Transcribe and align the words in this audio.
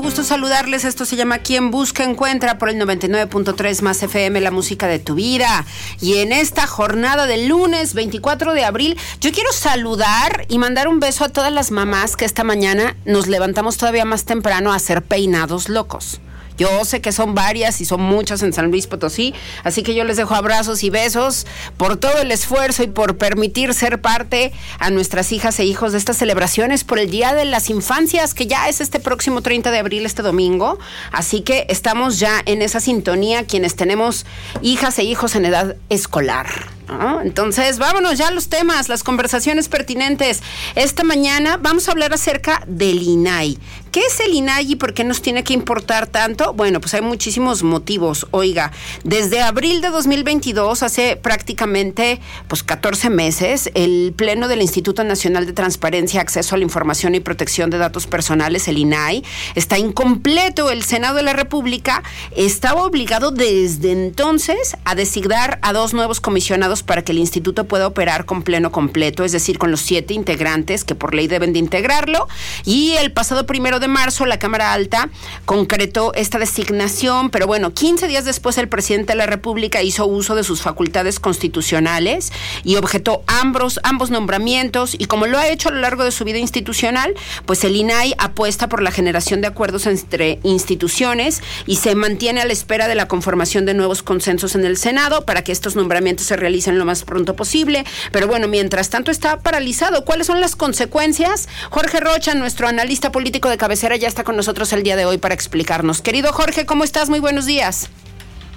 Gusto 0.00 0.22
saludarles. 0.22 0.84
Esto 0.84 1.04
se 1.04 1.16
llama 1.16 1.38
Quien 1.38 1.70
Busca 1.70 2.04
Encuentra 2.04 2.58
por 2.58 2.68
el 2.68 2.76
99.3 2.76 3.82
más 3.82 4.02
FM, 4.02 4.40
la 4.40 4.50
música 4.50 4.86
de 4.86 4.98
tu 4.98 5.14
vida. 5.14 5.64
Y 6.00 6.18
en 6.18 6.32
esta 6.32 6.66
jornada 6.66 7.26
del 7.26 7.48
lunes 7.48 7.94
24 7.94 8.52
de 8.52 8.64
abril, 8.64 8.98
yo 9.20 9.32
quiero 9.32 9.52
saludar 9.52 10.46
y 10.48 10.58
mandar 10.58 10.88
un 10.88 11.00
beso 11.00 11.24
a 11.24 11.28
todas 11.28 11.52
las 11.52 11.70
mamás 11.70 12.16
que 12.16 12.24
esta 12.24 12.44
mañana 12.44 12.96
nos 13.04 13.26
levantamos 13.26 13.76
todavía 13.76 14.04
más 14.04 14.24
temprano 14.24 14.72
a 14.72 14.76
hacer 14.76 15.02
peinados 15.02 15.68
locos. 15.68 16.20
Yo 16.58 16.84
sé 16.84 17.00
que 17.00 17.12
son 17.12 17.34
varias 17.34 17.80
y 17.80 17.84
son 17.84 18.02
muchas 18.02 18.42
en 18.42 18.52
San 18.52 18.70
Luis 18.70 18.86
Potosí, 18.86 19.32
así 19.64 19.82
que 19.82 19.94
yo 19.94 20.04
les 20.04 20.16
dejo 20.16 20.34
abrazos 20.34 20.82
y 20.82 20.90
besos 20.90 21.46
por 21.76 21.96
todo 21.96 22.18
el 22.18 22.32
esfuerzo 22.32 22.82
y 22.82 22.88
por 22.88 23.16
permitir 23.16 23.72
ser 23.74 24.00
parte 24.00 24.52
a 24.78 24.90
nuestras 24.90 25.32
hijas 25.32 25.58
e 25.60 25.64
hijos 25.64 25.92
de 25.92 25.98
estas 25.98 26.16
celebraciones 26.16 26.82
por 26.84 26.98
el 26.98 27.10
Día 27.10 27.32
de 27.32 27.44
las 27.44 27.70
Infancias, 27.70 28.34
que 28.34 28.46
ya 28.46 28.68
es 28.68 28.80
este 28.80 28.98
próximo 28.98 29.40
30 29.40 29.70
de 29.70 29.78
abril, 29.78 30.04
este 30.04 30.22
domingo. 30.22 30.78
Así 31.12 31.42
que 31.42 31.66
estamos 31.68 32.18
ya 32.18 32.42
en 32.44 32.60
esa 32.62 32.80
sintonía 32.80 33.44
quienes 33.44 33.76
tenemos 33.76 34.26
hijas 34.60 34.98
e 34.98 35.04
hijos 35.04 35.36
en 35.36 35.44
edad 35.44 35.76
escolar. 35.88 36.77
Entonces, 37.22 37.78
vámonos 37.78 38.18
ya 38.18 38.28
a 38.28 38.30
los 38.30 38.48
temas, 38.48 38.88
las 38.88 39.02
conversaciones 39.02 39.68
pertinentes. 39.68 40.42
Esta 40.74 41.04
mañana 41.04 41.58
vamos 41.58 41.88
a 41.88 41.92
hablar 41.92 42.12
acerca 42.12 42.62
del 42.66 43.02
INAI. 43.02 43.58
¿Qué 43.92 44.00
es 44.00 44.20
el 44.20 44.34
INAI 44.34 44.72
y 44.72 44.76
por 44.76 44.92
qué 44.92 45.02
nos 45.02 45.22
tiene 45.22 45.44
que 45.44 45.54
importar 45.54 46.06
tanto? 46.06 46.52
Bueno, 46.52 46.80
pues 46.80 46.92
hay 46.94 47.00
muchísimos 47.00 47.62
motivos. 47.62 48.26
Oiga, 48.32 48.70
desde 49.02 49.40
abril 49.40 49.80
de 49.80 49.88
2022, 49.88 50.82
hace 50.82 51.16
prácticamente 51.16 52.20
pues 52.48 52.62
14 52.62 53.08
meses, 53.10 53.70
el 53.74 54.12
Pleno 54.14 54.46
del 54.46 54.60
Instituto 54.60 55.04
Nacional 55.04 55.46
de 55.46 55.52
Transparencia, 55.52 56.20
Acceso 56.20 56.54
a 56.54 56.58
la 56.58 56.64
Información 56.64 57.14
y 57.14 57.20
Protección 57.20 57.70
de 57.70 57.78
Datos 57.78 58.06
Personales, 58.06 58.68
el 58.68 58.78
INAI, 58.78 59.24
está 59.54 59.78
incompleto. 59.78 60.70
El 60.70 60.84
Senado 60.84 61.16
de 61.16 61.22
la 61.22 61.32
República 61.32 62.02
estaba 62.36 62.84
obligado 62.84 63.30
desde 63.30 63.92
entonces 63.92 64.76
a 64.84 64.94
designar 64.94 65.58
a 65.62 65.72
dos 65.72 65.94
nuevos 65.94 66.20
comisionados 66.20 66.77
para 66.82 67.02
que 67.02 67.12
el 67.12 67.18
instituto 67.18 67.64
pueda 67.64 67.86
operar 67.86 68.24
con 68.24 68.42
pleno 68.42 68.72
completo, 68.72 69.24
es 69.24 69.32
decir, 69.32 69.58
con 69.58 69.70
los 69.70 69.80
siete 69.80 70.14
integrantes 70.14 70.84
que 70.84 70.94
por 70.94 71.14
ley 71.14 71.26
deben 71.26 71.52
de 71.52 71.58
integrarlo. 71.58 72.28
Y 72.64 72.92
el 72.92 73.12
pasado 73.12 73.46
primero 73.46 73.80
de 73.80 73.88
marzo 73.88 74.26
la 74.26 74.38
Cámara 74.38 74.72
Alta 74.72 75.08
concretó 75.44 76.12
esta 76.14 76.38
designación, 76.38 77.30
pero 77.30 77.46
bueno, 77.46 77.72
15 77.72 78.08
días 78.08 78.24
después 78.24 78.58
el 78.58 78.68
presidente 78.68 79.12
de 79.12 79.18
la 79.18 79.26
República 79.26 79.82
hizo 79.82 80.06
uso 80.06 80.34
de 80.34 80.44
sus 80.44 80.62
facultades 80.62 81.20
constitucionales 81.20 82.32
y 82.64 82.76
objetó 82.76 83.22
ambos, 83.26 83.80
ambos 83.82 84.10
nombramientos 84.10 84.94
y 84.98 85.06
como 85.06 85.26
lo 85.26 85.38
ha 85.38 85.48
hecho 85.48 85.68
a 85.68 85.72
lo 85.72 85.80
largo 85.80 86.04
de 86.04 86.12
su 86.12 86.24
vida 86.24 86.38
institucional, 86.38 87.14
pues 87.46 87.64
el 87.64 87.76
INAI 87.76 88.14
apuesta 88.18 88.68
por 88.68 88.82
la 88.82 88.90
generación 88.90 89.40
de 89.40 89.48
acuerdos 89.48 89.86
entre 89.86 90.38
instituciones 90.42 91.42
y 91.66 91.76
se 91.76 91.94
mantiene 91.94 92.40
a 92.40 92.46
la 92.46 92.52
espera 92.52 92.88
de 92.88 92.94
la 92.94 93.08
conformación 93.08 93.66
de 93.66 93.74
nuevos 93.74 94.02
consensos 94.02 94.54
en 94.54 94.64
el 94.64 94.76
Senado 94.76 95.24
para 95.24 95.42
que 95.42 95.52
estos 95.52 95.76
nombramientos 95.76 96.26
se 96.26 96.36
realicen 96.36 96.67
lo 96.76 96.84
más 96.84 97.04
pronto 97.04 97.36
posible. 97.36 97.84
Pero 98.10 98.26
bueno, 98.26 98.48
mientras 98.48 98.90
tanto 98.90 99.10
está 99.10 99.38
paralizado. 99.38 100.04
¿Cuáles 100.04 100.26
son 100.26 100.40
las 100.40 100.56
consecuencias? 100.56 101.48
Jorge 101.70 102.00
Rocha, 102.00 102.34
nuestro 102.34 102.66
analista 102.66 103.12
político 103.12 103.48
de 103.48 103.56
cabecera, 103.56 103.96
ya 103.96 104.08
está 104.08 104.24
con 104.24 104.36
nosotros 104.36 104.72
el 104.72 104.82
día 104.82 104.96
de 104.96 105.04
hoy 105.04 105.18
para 105.18 105.34
explicarnos. 105.34 106.02
Querido 106.02 106.32
Jorge, 106.32 106.66
¿cómo 106.66 106.84
estás? 106.84 107.08
Muy 107.08 107.20
buenos 107.20 107.46
días. 107.46 107.88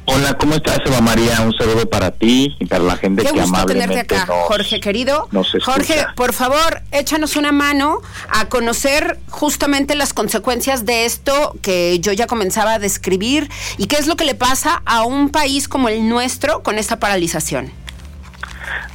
Hola, 0.06 0.34
¿cómo 0.34 0.56
estás, 0.56 0.80
Eva 0.86 1.00
María? 1.00 1.42
Un 1.42 1.54
saludo 1.54 1.88
para 1.88 2.12
ti 2.12 2.56
y 2.60 2.66
para 2.66 2.84
la 2.84 2.98
gente 2.98 3.24
Qué 3.24 3.32
que 3.32 3.40
gusto 3.40 3.66
tenerte 3.66 4.00
acá, 4.00 4.26
Jorge, 4.48 4.80
querido. 4.80 5.30
Jorge, 5.64 6.06
por 6.16 6.34
favor, 6.34 6.82
échanos 6.92 7.36
una 7.36 7.52
mano 7.52 8.02
a 8.30 8.50
conocer 8.50 9.20
justamente 9.30 9.96
las 9.96 10.14
consecuencias 10.14 10.86
de 10.86 11.06
esto 11.06 11.56
que 11.62 12.00
yo 12.00 12.12
ya 12.14 12.26
comenzaba 12.26 12.74
a 12.74 12.80
describir 12.80 13.50
y 13.78 13.86
qué 13.86 13.98
es 13.98 14.08
lo 14.08 14.16
que 14.16 14.26
le 14.26 14.34
pasa 14.34 14.82
a 14.86 15.04
un 15.04 15.30
país 15.30 15.68
como 15.68 15.88
el 15.88 16.10
nuestro 16.10 16.64
con 16.64 16.80
esta 16.80 17.00
paralización. 17.00 17.72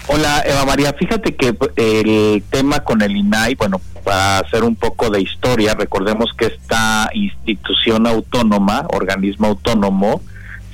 Hola, 0.08 0.42
Eva 0.46 0.64
María. 0.64 0.92
Fíjate 0.92 1.34
que 1.34 1.56
el 1.76 2.42
tema 2.50 2.80
con 2.80 3.02
el 3.02 3.16
INAI, 3.16 3.54
bueno, 3.56 3.80
para 4.04 4.38
hacer 4.38 4.62
un 4.62 4.76
poco 4.76 5.10
de 5.10 5.20
historia, 5.20 5.74
recordemos 5.74 6.30
que 6.38 6.46
esta 6.46 7.10
institución 7.12 8.06
autónoma, 8.06 8.86
organismo 8.92 9.48
autónomo, 9.48 10.20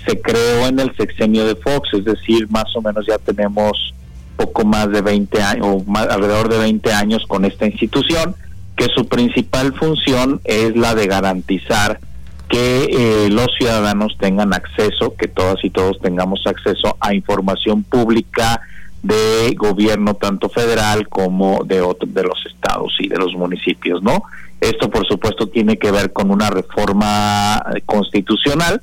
se 0.06 0.20
creó 0.20 0.66
en 0.66 0.80
el 0.80 0.94
sexenio 0.96 1.46
de 1.46 1.56
Fox, 1.56 1.88
es 1.94 2.04
decir, 2.04 2.50
más 2.50 2.74
o 2.76 2.82
menos 2.82 3.06
ya 3.06 3.18
tenemos 3.18 3.94
poco 4.36 4.64
más 4.64 4.90
de 4.90 5.00
20 5.00 5.42
años, 5.42 5.66
o 5.66 5.84
alrededor 5.96 6.48
de 6.48 6.58
20 6.58 6.92
años 6.92 7.24
con 7.26 7.44
esta 7.44 7.66
institución, 7.66 8.34
que 8.76 8.86
su 8.94 9.06
principal 9.08 9.72
función 9.74 10.40
es 10.44 10.76
la 10.76 10.94
de 10.94 11.06
garantizar 11.06 12.00
que 12.48 12.84
eh, 12.84 13.30
los 13.30 13.48
ciudadanos 13.56 14.16
tengan 14.18 14.52
acceso, 14.52 15.14
que 15.16 15.26
todas 15.26 15.64
y 15.64 15.70
todos 15.70 15.98
tengamos 16.00 16.42
acceso 16.46 16.98
a 17.00 17.14
información 17.14 17.82
pública 17.82 18.60
de 19.02 19.54
gobierno 19.56 20.14
tanto 20.14 20.48
federal 20.48 21.08
como 21.08 21.64
de 21.64 21.84
de 22.06 22.22
los 22.22 22.46
estados 22.46 22.94
y 23.00 23.08
de 23.08 23.18
los 23.18 23.34
municipios, 23.34 24.02
¿no? 24.02 24.22
Esto 24.60 24.88
por 24.88 25.06
supuesto 25.06 25.48
tiene 25.48 25.76
que 25.76 25.90
ver 25.90 26.12
con 26.12 26.30
una 26.30 26.48
reforma 26.48 27.62
constitucional 27.84 28.80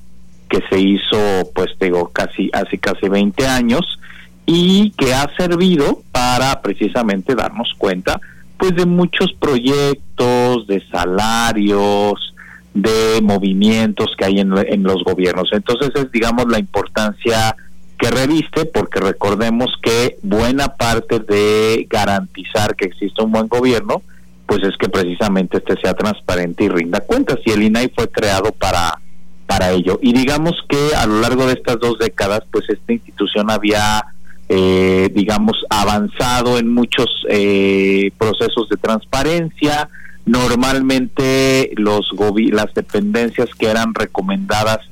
que 0.49 0.59
se 0.69 0.79
hizo 0.79 1.49
pues 1.55 1.69
digo 1.79 2.09
casi 2.09 2.49
hace 2.51 2.77
casi 2.79 3.07
20 3.07 3.47
años 3.47 3.99
y 4.45 4.91
que 4.97 5.13
ha 5.13 5.29
servido 5.37 6.01
para 6.11 6.61
precisamente 6.61 7.35
darnos 7.35 7.73
cuenta 7.77 8.19
pues 8.57 8.75
de 8.75 8.85
muchos 8.85 9.31
proyectos, 9.39 10.67
de 10.67 10.83
salarios, 10.91 12.33
de 12.73 13.21
movimientos 13.21 14.13
que 14.17 14.25
hay 14.25 14.39
en, 14.41 14.53
en 14.57 14.83
los 14.83 15.01
gobiernos. 15.05 15.47
Entonces 15.53 15.91
es 15.95 16.11
digamos 16.11 16.45
la 16.49 16.59
importancia 16.59 17.55
que 17.99 18.09
reviste, 18.09 18.65
porque 18.65 19.01
recordemos 19.01 19.69
que 19.83 20.17
buena 20.23 20.69
parte 20.75 21.19
de 21.19 21.85
garantizar 21.89 22.75
que 22.75 22.85
exista 22.85 23.23
un 23.23 23.33
buen 23.33 23.47
gobierno, 23.47 24.01
pues 24.47 24.61
es 24.63 24.75
que 24.77 24.89
precisamente 24.89 25.57
este 25.57 25.79
sea 25.81 25.93
transparente 25.93 26.63
y 26.63 26.69
rinda 26.69 27.01
cuentas. 27.01 27.37
Y 27.45 27.51
el 27.51 27.61
INAI 27.61 27.91
fue 27.93 28.09
creado 28.09 28.51
para, 28.53 28.99
para 29.45 29.71
ello. 29.71 29.99
Y 30.01 30.13
digamos 30.13 30.53
que 30.67 30.95
a 30.95 31.05
lo 31.05 31.19
largo 31.19 31.45
de 31.45 31.53
estas 31.53 31.79
dos 31.79 31.99
décadas, 31.99 32.41
pues 32.49 32.65
esta 32.69 32.93
institución 32.93 33.51
había, 33.51 34.05
eh, 34.47 35.09
digamos, 35.13 35.57
avanzado 35.69 36.57
en 36.57 36.73
muchos 36.73 37.09
eh, 37.29 38.11
procesos 38.17 38.69
de 38.69 38.77
transparencia. 38.77 39.89
Normalmente 40.25 41.71
los 41.75 42.09
las 42.51 42.73
dependencias 42.73 43.49
que 43.55 43.67
eran 43.67 43.93
recomendadas 43.93 44.88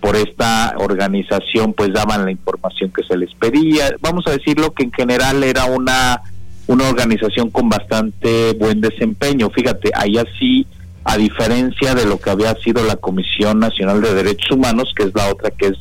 por 0.00 0.16
esta 0.16 0.74
organización 0.78 1.74
pues 1.74 1.92
daban 1.92 2.24
la 2.24 2.30
información 2.30 2.90
que 2.90 3.02
se 3.04 3.16
les 3.16 3.32
pedía. 3.34 3.94
Vamos 4.00 4.24
a 4.26 4.32
decirlo 4.32 4.72
que 4.72 4.84
en 4.84 4.92
general 4.92 5.42
era 5.44 5.66
una, 5.66 6.22
una 6.66 6.88
organización 6.88 7.50
con 7.50 7.68
bastante 7.68 8.54
buen 8.54 8.80
desempeño. 8.80 9.50
Fíjate, 9.50 9.90
ahí 9.94 10.16
así, 10.16 10.66
a 11.04 11.16
diferencia 11.16 11.94
de 11.94 12.06
lo 12.06 12.18
que 12.18 12.30
había 12.30 12.54
sido 12.56 12.82
la 12.84 12.96
Comisión 12.96 13.58
Nacional 13.58 14.00
de 14.00 14.14
Derechos 14.14 14.50
Humanos, 14.52 14.92
que 14.96 15.04
es 15.04 15.14
la 15.14 15.28
otra 15.28 15.50
que 15.50 15.66
es 15.66 15.78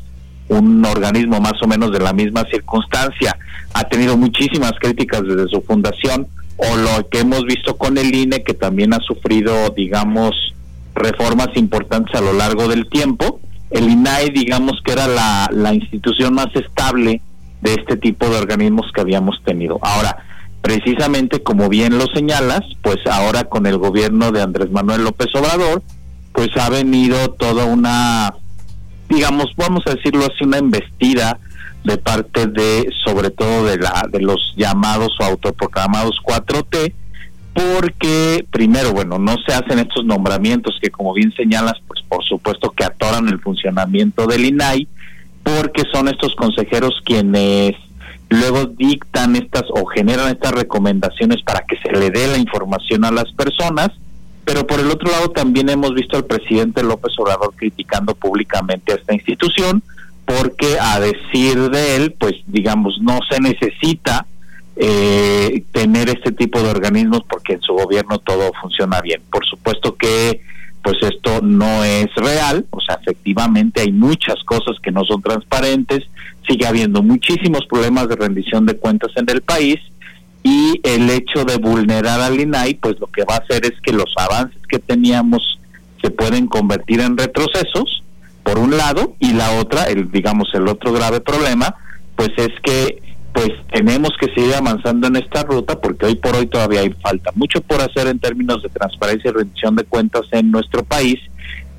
un 0.50 0.84
organismo 0.86 1.40
más 1.40 1.62
o 1.62 1.68
menos 1.68 1.92
de 1.92 2.00
la 2.00 2.12
misma 2.12 2.44
circunstancia, 2.52 3.38
ha 3.74 3.84
tenido 3.86 4.18
muchísimas 4.18 4.74
críticas 4.80 5.24
desde 5.24 5.48
su 5.48 5.62
fundación, 5.62 6.28
o 6.58 6.76
lo 6.76 7.08
que 7.08 7.20
hemos 7.20 7.46
visto 7.46 7.78
con 7.78 7.98
el 7.98 8.14
INE, 8.14 8.44
que 8.44 8.54
también 8.54 8.94
ha 8.94 9.00
sufrido, 9.00 9.70
digamos, 9.70 10.36
reformas 10.96 11.50
importantes 11.56 12.14
a 12.16 12.22
lo 12.22 12.34
largo 12.34 12.68
del 12.68 12.90
tiempo 12.90 13.40
el 13.72 13.90
INAE 13.90 14.30
digamos 14.30 14.82
que 14.84 14.94
era 14.94 15.08
la, 15.08 15.50
la 15.52 15.74
institución 15.74 16.34
más 16.34 16.48
estable 16.56 17.22
de 17.62 17.74
este 17.74 17.98
tipo 17.98 18.28
de 18.30 18.38
organismos 18.38 18.92
que 18.94 19.02
habíamos 19.02 19.42
tenido. 19.44 19.80
Ahora, 19.82 20.18
precisamente 20.62 21.42
como 21.44 21.70
bien 21.70 21.98
lo 21.98 22.06
señalas, 22.08 22.62
pues 22.82 22.98
ahora 23.10 23.46
con 23.46 23.66
el 23.66 23.78
gobierno 23.78 24.32
de 24.32 24.42
Andrés 24.42 24.72
Manuel 24.72 25.04
López 25.04 25.28
Obrador, 25.36 25.84
pues 26.34 26.50
ha 26.58 26.70
venido 26.70 27.32
toda 27.32 27.66
una, 27.66 28.34
digamos, 29.10 29.48
vamos 29.58 29.84
a 29.88 29.96
decirlo 29.96 30.26
así, 30.26 30.44
una 30.44 30.58
embestida 30.58 31.40
de 31.84 31.98
parte 31.98 32.48
de, 32.48 32.90
sobre 33.06 33.30
todo 33.30 33.66
de, 33.66 33.78
la, 33.78 34.06
de 34.12 34.22
los 34.22 34.54
llamados 34.56 35.10
o 35.20 35.24
autoproclamados 35.24 36.20
4T, 36.24 36.94
porque 37.54 38.46
primero, 38.52 38.92
bueno, 38.92 39.20
no 39.20 39.36
se 39.46 39.54
hacen 39.54 39.80
estos 39.80 40.06
nombramientos 40.06 40.78
que 40.82 40.90
como 40.90 41.14
bien 41.14 41.34
señalas, 41.36 41.76
pues 41.88 42.02
por 42.08 42.24
supuesto 42.24 42.72
que 42.72 42.84
atoran 42.84 43.28
el 43.28 43.40
funcionamiento 43.40 44.28
del 44.28 44.46
INAI, 44.46 44.88
porque 45.44 45.84
son 45.92 46.08
estos 46.08 46.36
consejeros 46.36 47.02
quienes 47.06 47.76
luego 48.30 48.66
dictan 48.66 49.36
estas 49.36 49.64
o 49.70 49.86
generan 49.86 50.30
estas 50.30 50.52
recomendaciones 50.52 51.42
para 51.44 51.66
que 51.66 51.78
se 51.78 51.92
le 51.92 52.12
dé 52.12 52.28
la 52.28 52.38
información 52.38 53.04
a 53.04 53.12
las 53.12 53.32
personas, 53.34 53.90
pero 54.46 54.66
por 54.66 54.80
el 54.80 54.90
otro 54.90 55.12
lado 55.12 55.32
también 55.32 55.70
hemos 55.70 55.94
visto 55.94 56.18
al 56.18 56.26
presidente 56.26 56.84
López 56.84 57.14
Obrador 57.18 57.54
criticando 57.56 58.16
públicamente 58.16 58.94
a 58.94 58.96
esta 58.96 59.14
institución, 59.14 59.82
porque 60.26 60.78
a 60.80 61.00
decir 61.00 61.72
de 61.72 61.96
él, 61.96 62.16
pues 62.20 62.36
digamos, 62.46 63.00
no 63.02 63.20
se 63.30 63.40
necesita 63.42 64.28
eh, 64.82 65.64
tener 65.74 66.08
este 66.08 66.32
tipo 66.32 66.64
de 66.64 66.70
organismos 66.70 67.24
porque 67.30 67.54
en 67.54 67.62
su 67.62 67.74
gobierno 67.74 68.18
todo 68.20 68.52
funciona 68.62 69.02
bien. 69.02 69.22
Por 69.30 69.46
supuesto 69.46 69.96
que 69.96 70.42
pues 70.82 70.96
esto 71.02 71.42
no 71.42 71.84
es 71.84 72.08
real, 72.16 72.66
o 72.70 72.80
sea, 72.80 72.98
efectivamente 73.02 73.82
hay 73.82 73.92
muchas 73.92 74.42
cosas 74.46 74.78
que 74.82 74.92
no 74.92 75.04
son 75.04 75.22
transparentes, 75.22 76.06
sigue 76.48 76.66
habiendo 76.66 77.04
muchísimos 77.04 77.66
problemas 77.68 78.08
de 78.08 78.16
rendición 78.16 78.66
de 78.66 78.78
cuentas 78.78 79.12
en 79.18 79.30
el 79.30 79.42
país 79.42 79.76
y 80.44 80.80
el 80.84 81.10
hecho 81.10 81.44
de 81.44 81.58
vulnerar 81.58 82.22
al 82.22 82.40
INAI, 82.40 82.76
pues 82.76 82.98
lo 83.02 83.08
que 83.08 83.26
va 83.26 83.36
a 83.36 83.40
hacer 83.40 83.66
es 83.66 83.74
que 83.84 83.92
los 83.92 84.14
avances 84.16 84.62
que 84.70 84.80
teníamos 84.80 85.60
se 86.02 86.10
pueden 86.12 86.48
convertir 86.48 87.02
en 87.02 87.18
retrocesos, 87.18 88.02
por 88.44 88.58
un 88.58 88.78
lado, 88.78 89.16
y 89.20 89.34
la 89.34 89.60
otra, 89.60 89.84
el 89.84 90.10
digamos 90.10 90.48
el 90.54 90.70
otro 90.70 90.94
grave 90.94 91.20
problema, 91.20 91.76
pues 92.16 92.30
es 92.38 92.52
que 92.64 93.09
pues 93.34 93.50
tenemos 93.72 94.12
que 94.20 94.28
seguir 94.34 94.56
avanzando 94.56 95.08
en 95.08 95.18
esta 95.18 95.44
ruta 95.44 95.80
porque 95.80 96.08
hoy 96.08 96.16
por 96.16 96.36
hoy 96.36 96.48
todavía 96.48 96.82
hay 96.82 96.90
falta 97.02 97.32
mucho 97.36 97.62
por 97.62 97.82
hacer 97.82 98.08
en 98.08 98.20
términos 98.20 98.62
de 98.64 98.70
transparencia 98.70 99.30
y 99.30 99.34
rendición 99.34 99.76
de 99.76 99.84
cuentas 99.84 100.24
en 100.32 100.52
nuestro 100.52 100.84
país 100.84 101.20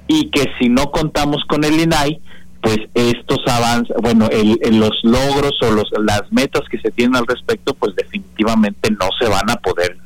y 0.06 0.30
que 0.30 0.46
si 0.58 0.68
no 0.68 0.90
contamos 0.90 1.44
con 1.48 1.64
el 1.64 1.80
INAI, 1.80 2.20
pues 2.62 2.78
estos 2.94 3.38
avances, 3.46 3.94
bueno, 4.02 4.28
los 4.70 4.98
logros 5.02 5.52
o 5.62 5.70
los, 5.70 5.88
las 6.04 6.22
metas 6.32 6.62
que 6.70 6.78
se 6.78 6.90
tienen 6.90 7.16
al 7.16 7.26
respecto, 7.26 7.74
pues 7.74 7.94
definitivamente 7.94 8.90
no 8.90 9.08
se 9.18 9.28
van 9.28 9.48
a 9.48 9.56
poder 9.56 9.96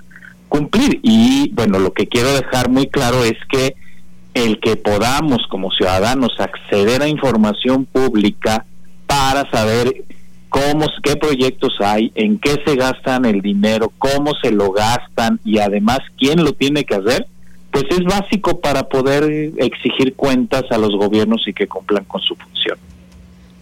cumplir. 0.49 1.01
Y 1.03 1.51
bueno, 1.55 1.79
lo 1.79 1.93
que 1.93 2.07
quiero 2.07 2.33
dejar 2.35 2.69
muy 2.69 2.87
claro 2.89 3.25
es 3.25 3.37
que 3.51 3.75
el 4.35 4.61
que 4.61 4.77
podamos 4.77 5.39
como 5.49 5.71
ciudadanos 5.71 6.33
acceder 6.39 7.03
a 7.03 7.09
información 7.09 7.87
pública 7.87 8.67
para 9.07 9.51
saber 9.51 10.05
cómo, 10.55 10.87
qué 11.03 11.17
proyectos 11.17 11.73
hay, 11.81 12.13
en 12.15 12.39
qué 12.39 12.63
se 12.65 12.77
gastan 12.77 13.25
el 13.25 13.41
dinero, 13.41 13.93
cómo 13.99 14.31
se 14.41 14.53
lo 14.53 14.71
gastan 14.71 15.41
y 15.45 15.59
además 15.59 15.99
quién 16.17 16.45
lo 16.45 16.53
tiene 16.53 16.85
que 16.85 16.95
hacer, 16.95 17.27
pues 17.73 17.87
es 17.91 18.05
básico 18.05 18.61
para 18.61 18.89
poder 18.89 19.53
exigir 19.57 20.15
cuentas 20.15 20.63
a 20.71 20.79
los 20.79 20.91
gobiernos 20.91 21.43
y 21.49 21.53
que 21.53 21.67
cumplan 21.67 22.05
con 22.05 22.23
su 22.23 22.37
función. 22.37 22.79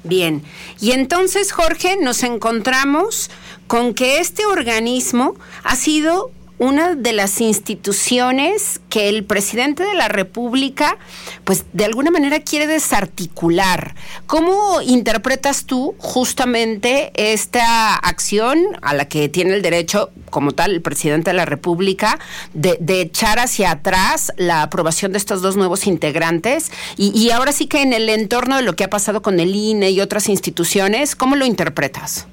Bien, 0.04 0.42
y 0.82 0.90
entonces 0.90 1.52
Jorge 1.52 1.96
nos 1.98 2.22
encontramos 2.24 3.30
con 3.68 3.94
que 3.94 4.18
este 4.18 4.44
organismo 4.44 5.34
ha 5.64 5.76
sido 5.76 6.30
una 6.62 6.94
de 6.94 7.12
las 7.12 7.40
instituciones 7.40 8.80
que 8.88 9.08
el 9.08 9.24
presidente 9.24 9.82
de 9.82 9.94
la 9.94 10.06
República, 10.06 10.96
pues 11.42 11.64
de 11.72 11.84
alguna 11.84 12.12
manera 12.12 12.38
quiere 12.38 12.68
desarticular. 12.68 13.96
¿Cómo 14.26 14.80
interpretas 14.80 15.64
tú 15.64 15.96
justamente 15.98 17.10
esta 17.16 17.96
acción 17.96 18.60
a 18.80 18.94
la 18.94 19.06
que 19.06 19.28
tiene 19.28 19.54
el 19.54 19.62
derecho, 19.62 20.10
como 20.30 20.52
tal, 20.52 20.70
el 20.70 20.82
presidente 20.82 21.30
de 21.30 21.36
la 21.36 21.46
República, 21.46 22.20
de, 22.54 22.78
echar 23.00 23.40
hacia 23.40 23.72
atrás 23.72 24.32
la 24.36 24.62
aprobación 24.62 25.10
de 25.10 25.18
estos 25.18 25.42
dos 25.42 25.56
nuevos 25.56 25.88
integrantes? 25.88 26.70
Y, 26.96 27.10
y 27.18 27.32
ahora 27.32 27.50
sí 27.50 27.66
que 27.66 27.82
en 27.82 27.92
el 27.92 28.08
entorno 28.08 28.54
de 28.54 28.62
lo 28.62 28.76
que 28.76 28.84
ha 28.84 28.90
pasado 28.90 29.20
con 29.20 29.40
el 29.40 29.56
INE 29.56 29.90
y 29.90 30.00
otras 30.00 30.28
instituciones, 30.28 31.16
¿cómo 31.16 31.34
lo 31.34 31.44
interpretas? 31.44 32.28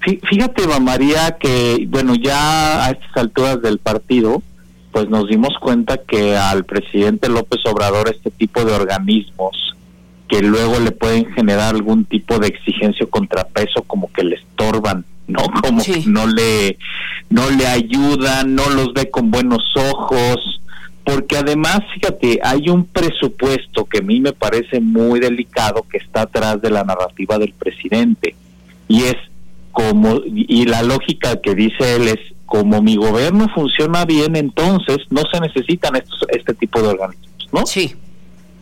Fíjate, 0.00 0.66
María, 0.80 1.36
que 1.38 1.86
bueno, 1.88 2.14
ya 2.14 2.86
a 2.86 2.90
estas 2.90 3.16
alturas 3.16 3.60
del 3.60 3.78
partido, 3.78 4.42
pues 4.92 5.08
nos 5.08 5.28
dimos 5.28 5.50
cuenta 5.60 5.98
que 5.98 6.36
al 6.36 6.64
presidente 6.64 7.28
López 7.28 7.60
Obrador 7.66 8.08
este 8.08 8.30
tipo 8.30 8.64
de 8.64 8.72
organismos 8.72 9.76
que 10.28 10.42
luego 10.42 10.78
le 10.78 10.92
pueden 10.92 11.30
generar 11.32 11.74
algún 11.74 12.04
tipo 12.04 12.38
de 12.38 12.46
exigencia 12.46 13.04
o 13.04 13.10
contrapeso 13.10 13.82
como 13.82 14.10
que 14.12 14.22
le 14.22 14.36
estorban, 14.36 15.04
¿no? 15.26 15.42
Como 15.62 15.82
que 15.82 16.04
no 16.06 16.26
le 16.26 16.78
no 17.28 17.50
le 17.50 17.66
ayudan, 17.66 18.54
no 18.54 18.68
los 18.70 18.92
ve 18.92 19.10
con 19.10 19.30
buenos 19.30 19.62
ojos, 19.76 20.60
porque 21.04 21.36
además, 21.36 21.80
fíjate, 21.94 22.40
hay 22.42 22.68
un 22.68 22.84
presupuesto 22.86 23.84
que 23.84 23.98
a 23.98 24.02
mí 24.02 24.20
me 24.20 24.32
parece 24.32 24.80
muy 24.80 25.20
delicado 25.20 25.84
que 25.90 25.98
está 25.98 26.22
atrás 26.22 26.60
de 26.62 26.70
la 26.70 26.84
narrativa 26.84 27.38
del 27.38 27.52
presidente 27.52 28.34
y 28.88 29.04
es 29.04 29.16
como 29.80 30.20
y 30.26 30.64
la 30.66 30.82
lógica 30.82 31.40
que 31.40 31.54
dice 31.54 31.96
él 31.96 32.08
es 32.08 32.18
como 32.46 32.82
mi 32.82 32.96
gobierno 32.96 33.48
funciona 33.54 34.04
bien, 34.04 34.34
entonces 34.36 34.98
no 35.10 35.22
se 35.32 35.40
necesitan 35.40 35.94
estos, 35.96 36.18
este 36.28 36.52
tipo 36.54 36.82
de 36.82 36.88
organismos, 36.88 37.48
¿no? 37.52 37.64
Sí. 37.64 37.94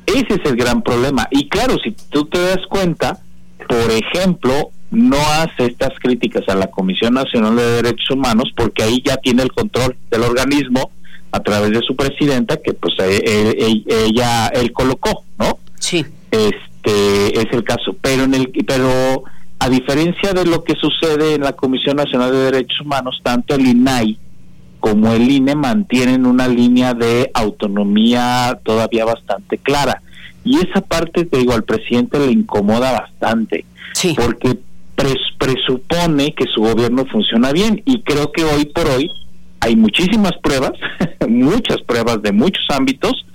Ese 0.06 0.34
es 0.34 0.40
el 0.44 0.56
gran 0.56 0.82
problema. 0.82 1.26
Y 1.30 1.48
claro, 1.48 1.76
si 1.82 1.92
tú 2.10 2.26
te 2.26 2.38
das 2.38 2.60
cuenta, 2.68 3.18
por 3.66 3.90
ejemplo, 3.90 4.70
no 4.90 5.16
hace 5.16 5.66
estas 5.66 5.98
críticas 6.00 6.44
a 6.48 6.54
la 6.54 6.68
Comisión 6.68 7.14
Nacional 7.14 7.56
de 7.56 7.82
Derechos 7.82 8.10
Humanos 8.10 8.52
porque 8.56 8.82
ahí 8.82 9.02
ya 9.04 9.16
tiene 9.16 9.42
el 9.42 9.52
control 9.52 9.96
del 10.10 10.22
organismo 10.22 10.90
a 11.32 11.40
través 11.40 11.70
de 11.70 11.80
su 11.80 11.94
presidenta 11.96 12.58
que 12.58 12.72
pues 12.74 12.94
eh, 13.00 13.22
eh, 13.24 13.84
ella 14.06 14.48
él 14.48 14.72
colocó, 14.72 15.24
¿no? 15.38 15.58
Sí. 15.78 16.04
Este 16.30 17.40
es 17.40 17.46
el 17.52 17.64
caso, 17.64 17.96
pero 18.00 18.24
en 18.24 18.34
el 18.34 18.50
pero 18.66 19.24
a 19.58 19.68
diferencia 19.68 20.32
de 20.32 20.44
lo 20.44 20.62
que 20.64 20.74
sucede 20.74 21.34
en 21.34 21.42
la 21.42 21.52
Comisión 21.52 21.96
Nacional 21.96 22.30
de 22.32 22.50
Derechos 22.50 22.80
Humanos, 22.80 23.20
tanto 23.22 23.54
el 23.54 23.66
INAI 23.66 24.18
como 24.80 25.12
el 25.12 25.30
INE 25.30 25.54
mantienen 25.54 26.26
una 26.26 26.48
línea 26.48 26.94
de 26.94 27.30
autonomía 27.34 28.58
todavía 28.62 29.04
bastante 29.04 29.58
clara. 29.58 30.02
Y 30.44 30.56
esa 30.58 30.80
parte, 30.80 31.24
te 31.24 31.38
digo, 31.38 31.52
al 31.52 31.64
presidente 31.64 32.18
le 32.18 32.32
incomoda 32.32 32.92
bastante, 32.92 33.64
porque 34.16 34.58
presupone 35.38 36.34
que 36.34 36.46
su 36.54 36.62
gobierno 36.62 37.04
funciona 37.06 37.52
bien. 37.52 37.82
Y 37.84 38.02
creo 38.02 38.32
que 38.32 38.44
hoy 38.44 38.66
por 38.66 38.86
hoy 38.86 39.10
hay 39.60 39.76
muchísimas 39.76 40.32
pruebas, 40.42 40.72
muchas 41.28 41.82
pruebas 41.82 42.22
de 42.22 42.32
muchos 42.32 42.64
ámbitos, 42.70 43.26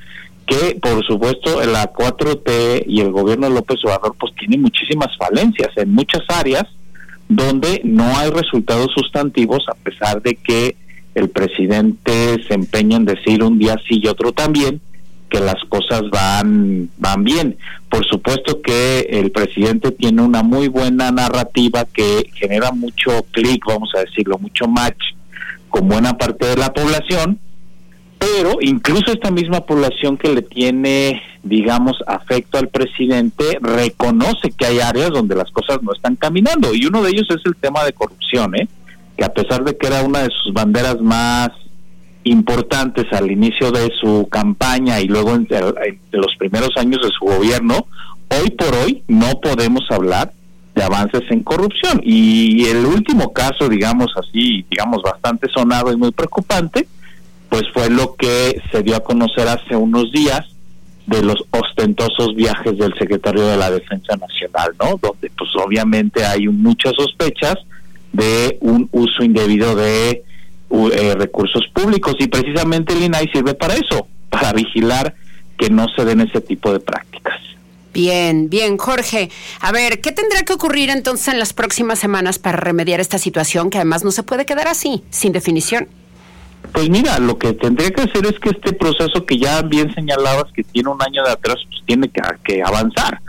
que 0.46 0.78
por 0.82 1.06
supuesto 1.06 1.64
la 1.66 1.92
4T 1.92 2.86
y 2.88 3.02
el 3.02 3.12
gobierno 3.12 3.48
de 3.48 3.56
López 3.56 3.78
Obrador 3.84 4.16
pues 4.20 4.34
tiene 4.36 4.58
muchísimas 4.58 5.16
falencias 5.18 5.70
en 5.78 5.94
muchas 5.94 6.22
áreas 6.28 6.66
donde 7.30 7.82
no 7.84 8.06
hay 8.18 8.30
resultados 8.30 8.88
sustantivos 8.94 9.66
a 9.70 9.76
pesar 9.76 10.22
de 10.22 10.36
que 10.36 10.76
el 11.16 11.30
presidente 11.30 12.44
se 12.48 12.54
empeña 12.54 12.98
en 12.98 13.06
decir 13.06 13.44
un 13.44 13.58
día 13.58 13.76
sí 13.88 14.02
y 14.04 14.08
otro 14.08 14.32
también 14.32 14.82
que 15.30 15.40
las 15.40 15.56
cosas 15.68 16.04
van 16.12 16.90
van 16.98 17.24
bien. 17.24 17.58
Por 17.90 18.06
supuesto 18.06 18.62
que 18.62 19.00
el 19.10 19.32
presidente 19.32 19.92
tiene 19.92 20.22
una 20.22 20.44
muy 20.44 20.68
buena 20.68 21.12
narrativa 21.12 21.86
que 21.86 22.30
genera 22.36 22.72
mucho 22.72 23.26
clic, 23.32 23.66
vamos 23.66 23.90
a 23.96 24.02
decirlo, 24.02 24.38
mucho 24.38 24.68
match 24.68 25.02
con 25.70 25.88
buena 25.88 26.16
parte 26.20 26.46
de 26.46 26.56
la 26.56 26.72
población, 26.72 27.40
pero 28.24 28.58
incluso 28.62 29.12
esta 29.12 29.32
misma 29.32 29.65
población 29.65 30.18
que 30.18 30.34
le 30.34 30.44
tiene, 30.44 31.22
digamos, 31.44 31.98
afecto 32.08 32.58
al 32.58 32.70
presidente, 32.70 33.60
reconoce 33.60 34.51
que 34.58 34.65
hay 34.65 34.80
áreas 34.80 35.10
donde 35.10 35.36
las 35.36 35.51
cosas 35.51 35.84
no 35.84 35.92
están 35.94 36.15
caminando. 36.15 36.74
Y 36.74 36.86
uno 36.86 37.03
de 37.03 37.10
ellos 37.10 37.27
es 37.30 37.42
el 37.46 37.58
tema 37.58 37.84
de 37.84 37.92
corrupción, 37.92 38.56
¿eh? 38.56 38.70
que 39.18 39.25
a 39.25 39.34
pesar 39.34 39.65
de 39.65 39.75
que 39.75 39.88
era 39.88 40.03
una 40.03 40.20
de 40.20 40.30
sus 40.30 40.53
banderas 40.53 41.01
más 41.01 41.50
importantes 42.24 43.12
al 43.12 43.30
inicio 43.30 43.72
de 43.72 43.92
su 44.00 44.30
campaña 44.32 45.01
y 45.01 45.08
luego 45.08 45.36
en, 45.36 45.46
los 46.12 46.36
primeros 46.39 46.70
años 46.77 47.00
de 47.03 47.10
su 47.10 47.25
gobierno, 47.25 47.88
hoy 48.30 48.51
por 48.51 48.74
hoy 48.74 49.03
no 49.10 49.42
podemos 49.42 49.84
hablar 49.89 50.32
de 50.74 50.82
avances 50.82 51.24
en 51.30 51.44
corrupción. 51.44 52.00
Y 52.01 52.68
el 52.68 52.86
último 52.86 53.34
caso, 53.34 53.68
digamos 53.68 54.08
así, 54.15 54.65
digamos 54.72 55.01
bastante 55.03 55.50
sonado 55.53 55.92
y 55.92 55.98
muy 55.98 56.12
preocupante, 56.12 56.88
pues 57.54 57.66
fue 57.72 57.88
lo 57.92 58.16
que 58.16 58.60
se 58.72 58.82
dio 58.82 58.96
a 58.96 59.02
conocer 59.02 59.48
hace 59.48 59.76
unos 59.76 60.12
días 60.12 60.42
de 61.06 61.22
los 61.22 61.36
ostentosos 61.52 62.34
viajes 62.36 62.80
del 62.80 62.92
secretario 62.98 63.46
de 63.46 63.58
la 63.58 63.70
Defensa 63.70 64.18
Nacional, 64.18 64.72
¿no? 64.82 65.00
Donde 65.00 65.30
pues 65.38 65.52
obviamente 65.64 66.26
hay 66.26 66.48
muchas 66.48 66.94
sospechas 66.98 67.54
de 68.12 68.58
un 68.62 68.90
uso 68.92 69.24
indebido 69.24 69.76
de 69.76 70.24
eh, 70.72 71.16
recursos 71.16 71.62
públicos 71.76 72.16
y 72.18 72.28
precisamente 72.28 72.94
el 72.94 73.04
INAI 73.04 73.30
sirve 73.32 73.54
para 73.54 73.76
eso, 73.76 74.08
para 74.32 74.52
vigilar 74.52 75.14
que 75.56 75.70
no 75.70 75.86
se 75.96 76.06
den 76.06 76.22
ese 76.22 76.42
tipo 76.42 76.74
de 76.74 76.80
prácticas. 76.80 77.40
Bien, 77.94 78.50
bien, 78.50 78.80
Jorge. 78.80 79.30
A 79.60 79.72
ver, 79.72 80.02
¿qué 80.02 80.12
tendrá 80.12 80.42
que 80.42 80.54
ocurrir 80.54 80.90
entonces 80.90 81.28
en 81.28 81.38
las 81.38 81.54
próximas 81.54 82.00
semanas 82.00 82.40
para 82.40 82.58
remediar 82.58 83.00
esta 83.00 83.20
situación 83.20 83.70
que 83.70 83.78
además 83.78 84.04
no 84.04 84.10
se 84.10 84.24
puede 84.24 84.48
quedar 84.48 84.68
así, 84.68 85.04
sin 85.12 85.34
definición? 85.34 85.88
Pues 86.72 86.89
mira, 86.89 87.20
lo 87.20 87.38
que 87.38 87.53
tendría 87.53 87.91
que 87.91 88.01
hacer 88.01 88.25
es 88.25 88.39
que 88.39 88.50
este 88.50 88.74
proceso 88.74 89.25
que 89.25 89.38
ya 89.38 89.62
bien 89.62 89.93
señalabas 89.93 90.51
que 90.53 90.63
tiene 90.63 90.89
un 90.89 91.01
año 91.01 91.24
de 91.24 91.32
atrás, 91.32 91.58
pues 91.70 91.82
tiene 91.86 92.10
que, 92.10 92.63
avanzar. 92.63 93.20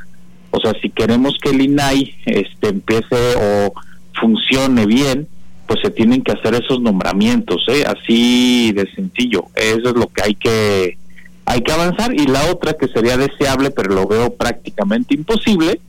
O 0.50 0.60
sea, 0.60 0.72
si 0.80 0.88
queremos 0.90 1.36
que 1.42 1.50
el 1.50 1.60
INAI 1.60 2.14
este, 2.26 2.68
empiece 2.68 3.34
o 3.36 3.72
funcione 4.18 4.86
bien, 4.86 5.28
pues 5.66 5.80
se 5.82 5.90
tienen 5.90 6.22
que 6.22 6.32
hacer 6.32 6.54
esos 6.54 6.80
nombramientos, 6.80 7.64
¿eh? 7.68 7.84
así 7.86 8.72
de 8.72 8.88
sencillo. 8.94 9.46
Eso 9.54 9.90
es 9.90 9.96
lo 9.96 10.06
que 10.08 10.22
hay 10.22 10.34
que 10.34 10.98
hay 11.46 11.60
que 11.60 11.72
avanzar 11.72 12.14
y 12.14 12.26
la 12.26 12.50
otra 12.50 12.74
que 12.74 12.88
sería 12.88 13.16
deseable, 13.16 13.70
pero 13.70 13.94
lo 13.94 14.06
veo 14.06 14.34
prácticamente 14.34 15.14
imposible, 15.14 15.80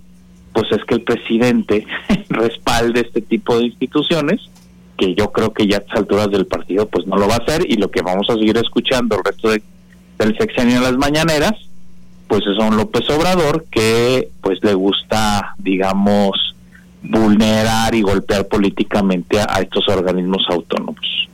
pues 0.52 0.68
es 0.72 0.84
que 0.86 0.96
el 0.96 1.04
presidente 1.04 1.86
respalde 2.30 3.02
este 3.02 3.22
tipo 3.22 3.58
de 3.58 3.68
instituciones 3.68 4.42
que 4.98 5.16
yo 5.16 5.32
creo 5.32 5.54
que 5.54 5.68
ya 5.68 5.78
a 5.78 5.80
estas 5.82 6.00
alturas 6.00 6.32
del 6.32 6.46
partido 6.46 6.88
pues 6.88 7.06
no 7.08 7.18
lo 7.18 7.28
va 7.28 7.36
a 7.36 7.44
hacer 7.44 7.66
y 7.68 7.76
lo 7.76 7.92
que 7.92 8.02
vamos 8.02 8.30
a 8.30 8.34
seguir 8.34 8.58
escuchando 8.58 9.18
el 9.18 9.24
resto 9.24 9.50
del 9.50 10.38
sexenio 10.38 10.78
en 10.78 10.84
las 10.84 10.98
mañaneras 10.98 11.54
pues 12.28 12.42
es 12.42 12.58
un 12.58 12.78
López 12.78 13.10
Obrador 13.10 13.66
que 13.70 14.30
pues 14.42 14.60
le 14.64 14.74
gusta 14.74 15.56
digamos 15.58 16.56
vulnerar 17.04 17.94
y 17.94 18.02
golpear 18.02 18.48
políticamente 18.48 19.40
a 19.40 19.62
estos 19.62 19.88
organismos 19.88 20.44
autónomos. 20.50 21.26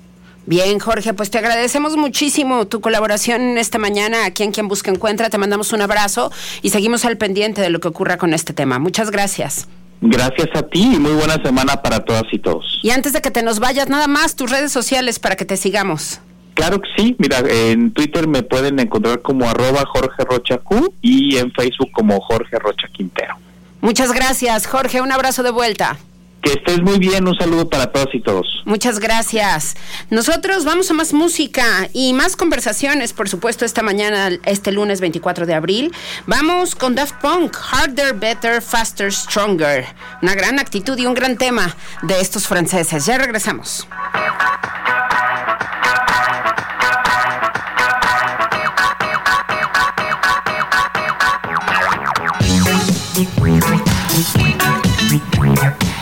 Bien, 0.45 0.79
Jorge, 0.79 1.13
pues 1.13 1.29
te 1.29 1.37
agradecemos 1.37 1.95
muchísimo 1.95 2.67
tu 2.67 2.81
colaboración 2.81 3.57
esta 3.57 3.77
mañana 3.77 4.25
aquí 4.25 4.43
en 4.43 4.51
Quien 4.51 4.67
Busca 4.67 4.91
Encuentra. 4.91 5.29
Te 5.29 5.37
mandamos 5.37 5.71
un 5.71 5.81
abrazo 5.81 6.31
y 6.61 6.71
seguimos 6.71 7.05
al 7.05 7.17
pendiente 7.17 7.61
de 7.61 7.69
lo 7.69 7.79
que 7.79 7.87
ocurra 7.87 8.17
con 8.17 8.33
este 8.33 8.51
tema. 8.51 8.79
Muchas 8.79 9.11
gracias. 9.11 9.67
Gracias 10.01 10.49
a 10.55 10.63
ti 10.63 10.95
y 10.95 10.99
muy 10.99 11.13
buena 11.13 11.35
semana 11.43 11.81
para 11.81 12.03
todas 12.03 12.23
y 12.31 12.39
todos. 12.39 12.79
Y 12.81 12.89
antes 12.89 13.13
de 13.13 13.21
que 13.21 13.29
te 13.29 13.43
nos 13.43 13.59
vayas, 13.59 13.87
nada 13.87 14.07
más 14.07 14.35
tus 14.35 14.49
redes 14.49 14.71
sociales 14.71 15.19
para 15.19 15.35
que 15.35 15.45
te 15.45 15.57
sigamos. 15.57 16.19
Claro 16.55 16.81
que 16.81 16.89
sí, 16.97 17.15
mira, 17.19 17.39
en 17.47 17.91
Twitter 17.91 18.27
me 18.27 18.43
pueden 18.43 18.79
encontrar 18.79 19.21
como 19.21 19.47
arroba 19.49 19.83
Jorge 19.85 20.23
Rocha 20.25 20.57
Q 20.57 20.93
y 21.01 21.37
en 21.37 21.51
Facebook 21.51 21.91
como 21.91 22.19
Jorge 22.19 22.57
Rocha 22.59 22.87
Quintero. 22.91 23.35
Muchas 23.79 24.11
gracias, 24.11 24.67
Jorge, 24.67 25.01
un 25.01 25.11
abrazo 25.11 25.43
de 25.43 25.51
vuelta. 25.51 25.97
Que 26.41 26.53
estés 26.53 26.81
muy 26.81 26.97
bien, 26.97 27.27
un 27.27 27.35
saludo 27.35 27.69
para 27.69 27.91
todos 27.91 28.09
y 28.13 28.21
todos. 28.21 28.47
Muchas 28.65 28.99
gracias. 28.99 29.75
Nosotros 30.09 30.65
vamos 30.65 30.89
a 30.89 30.93
más 30.93 31.13
música 31.13 31.63
y 31.93 32.13
más 32.13 32.35
conversaciones, 32.35 33.13
por 33.13 33.29
supuesto, 33.29 33.63
esta 33.63 33.83
mañana, 33.83 34.29
este 34.45 34.71
lunes 34.71 35.01
24 35.01 35.45
de 35.45 35.53
abril. 35.53 35.93
Vamos 36.25 36.73
con 36.75 36.95
Daft 36.95 37.21
Punk, 37.21 37.55
Harder, 37.71 38.15
Better, 38.15 38.61
Faster, 38.61 39.13
Stronger. 39.13 39.85
Una 40.21 40.33
gran 40.33 40.59
actitud 40.59 40.97
y 40.97 41.05
un 41.05 41.13
gran 41.13 41.37
tema 41.37 41.75
de 42.01 42.19
estos 42.19 42.47
franceses. 42.47 43.05
Ya 43.05 43.17
regresamos. 43.19 43.87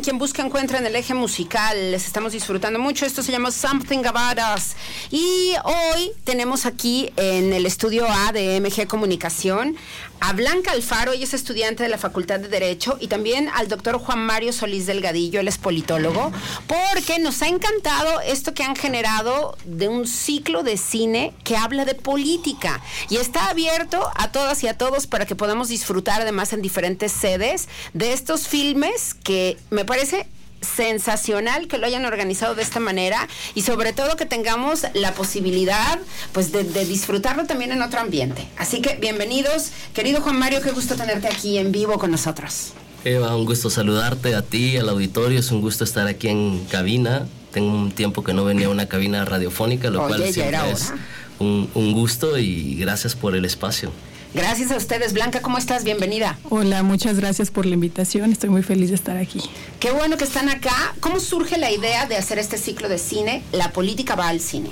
En 0.00 0.04
Quien 0.04 0.18
Busca 0.18 0.42
Encuentra 0.42 0.78
en 0.78 0.86
el 0.86 0.96
eje 0.96 1.12
musical. 1.12 1.90
Les 1.90 2.06
estamos 2.06 2.32
disfrutando 2.32 2.78
mucho. 2.78 3.04
Esto 3.04 3.22
se 3.22 3.32
llama 3.32 3.50
Something 3.50 4.06
About 4.06 4.38
Us. 4.56 4.74
Y 5.10 5.54
hoy 5.64 6.12
tenemos 6.22 6.66
aquí 6.66 7.12
en 7.16 7.52
el 7.52 7.66
estudio 7.66 8.06
A 8.08 8.30
de 8.30 8.60
MG 8.60 8.86
Comunicación 8.86 9.76
a 10.20 10.34
Blanca 10.34 10.72
Alfaro, 10.72 11.12
ella 11.12 11.24
es 11.24 11.34
estudiante 11.34 11.82
de 11.82 11.88
la 11.88 11.98
Facultad 11.98 12.38
de 12.38 12.48
Derecho, 12.48 12.96
y 13.00 13.08
también 13.08 13.48
al 13.48 13.68
doctor 13.68 13.98
Juan 13.98 14.24
Mario 14.24 14.52
Solís 14.52 14.86
Delgadillo, 14.86 15.40
él 15.40 15.48
es 15.48 15.58
politólogo, 15.58 16.30
porque 16.66 17.18
nos 17.18 17.42
ha 17.42 17.48
encantado 17.48 18.20
esto 18.20 18.52
que 18.52 18.62
han 18.62 18.76
generado 18.76 19.56
de 19.64 19.88
un 19.88 20.06
ciclo 20.06 20.62
de 20.62 20.76
cine 20.76 21.32
que 21.42 21.56
habla 21.56 21.86
de 21.86 21.94
política. 21.94 22.80
Y 23.08 23.16
está 23.16 23.48
abierto 23.48 24.10
a 24.14 24.30
todas 24.30 24.62
y 24.62 24.68
a 24.68 24.76
todos 24.76 25.06
para 25.06 25.26
que 25.26 25.34
podamos 25.34 25.68
disfrutar 25.68 26.20
además 26.20 26.52
en 26.52 26.62
diferentes 26.62 27.12
sedes 27.12 27.68
de 27.94 28.12
estos 28.12 28.46
filmes 28.46 29.14
que 29.14 29.56
me 29.70 29.84
parece 29.86 30.26
sensacional 30.60 31.68
que 31.68 31.78
lo 31.78 31.86
hayan 31.86 32.04
organizado 32.04 32.54
de 32.54 32.62
esta 32.62 32.80
manera 32.80 33.28
y 33.54 33.62
sobre 33.62 33.92
todo 33.92 34.16
que 34.16 34.26
tengamos 34.26 34.84
la 34.94 35.14
posibilidad 35.14 35.98
pues 36.32 36.52
de, 36.52 36.64
de, 36.64 36.84
disfrutarlo 36.84 37.46
también 37.46 37.72
en 37.72 37.82
otro 37.82 38.00
ambiente. 38.00 38.46
Así 38.56 38.80
que 38.80 38.96
bienvenidos, 38.96 39.70
querido 39.94 40.20
Juan 40.20 40.38
Mario, 40.38 40.60
qué 40.60 40.70
gusto 40.70 40.96
tenerte 40.96 41.28
aquí 41.28 41.58
en 41.58 41.72
vivo 41.72 41.98
con 41.98 42.10
nosotros. 42.10 42.72
Eva, 43.04 43.34
un 43.34 43.46
gusto 43.46 43.70
saludarte 43.70 44.34
a 44.34 44.42
ti, 44.42 44.76
al 44.76 44.88
auditorio, 44.88 45.38
es 45.38 45.50
un 45.50 45.62
gusto 45.62 45.84
estar 45.84 46.06
aquí 46.06 46.28
en 46.28 46.64
cabina. 46.66 47.26
Tengo 47.50 47.72
un 47.72 47.90
tiempo 47.90 48.22
que 48.22 48.34
no 48.34 48.44
venía 48.44 48.66
a 48.66 48.70
una 48.70 48.86
cabina 48.86 49.24
radiofónica, 49.24 49.90
lo 49.90 50.04
Oye, 50.04 50.16
cual 50.16 50.32
siempre 50.32 50.70
es 50.70 50.92
un, 51.38 51.70
un 51.74 51.92
gusto 51.92 52.38
y 52.38 52.76
gracias 52.76 53.16
por 53.16 53.34
el 53.34 53.44
espacio. 53.44 53.90
Gracias 54.32 54.70
a 54.70 54.76
ustedes, 54.76 55.12
Blanca, 55.12 55.42
¿cómo 55.42 55.58
estás? 55.58 55.82
Bienvenida. 55.82 56.38
Hola, 56.50 56.84
muchas 56.84 57.18
gracias 57.18 57.50
por 57.50 57.66
la 57.66 57.74
invitación. 57.74 58.30
Estoy 58.30 58.48
muy 58.48 58.62
feliz 58.62 58.90
de 58.90 58.94
estar 58.94 59.16
aquí. 59.16 59.40
Qué 59.80 59.90
bueno 59.90 60.16
que 60.16 60.24
están 60.24 60.48
acá. 60.48 60.94
¿Cómo 61.00 61.18
surge 61.18 61.58
la 61.58 61.72
idea 61.72 62.06
de 62.06 62.16
hacer 62.16 62.38
este 62.38 62.56
ciclo 62.56 62.88
de 62.88 62.98
cine? 62.98 63.42
La 63.50 63.72
política 63.72 64.14
va 64.14 64.28
al 64.28 64.40
cine. 64.40 64.70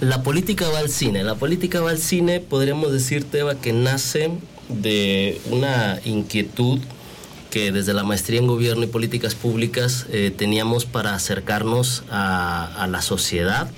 La 0.00 0.24
política 0.24 0.68
va 0.68 0.80
al 0.80 0.90
cine. 0.90 1.22
La 1.22 1.36
política 1.36 1.80
va 1.80 1.90
al 1.90 1.98
cine, 1.98 2.40
podríamos 2.40 2.92
decirte, 2.92 3.38
Eva, 3.38 3.54
que 3.54 3.72
nace 3.72 4.32
de 4.68 5.40
una 5.50 6.00
inquietud 6.04 6.80
que 7.50 7.70
desde 7.70 7.92
la 7.92 8.02
maestría 8.02 8.40
en 8.40 8.48
gobierno 8.48 8.84
y 8.84 8.86
políticas 8.88 9.36
públicas 9.36 10.06
eh, 10.10 10.32
teníamos 10.36 10.84
para 10.84 11.14
acercarnos 11.14 12.02
a, 12.10 12.64
a, 12.82 12.86
la 12.86 13.02
sociedad, 13.02 13.70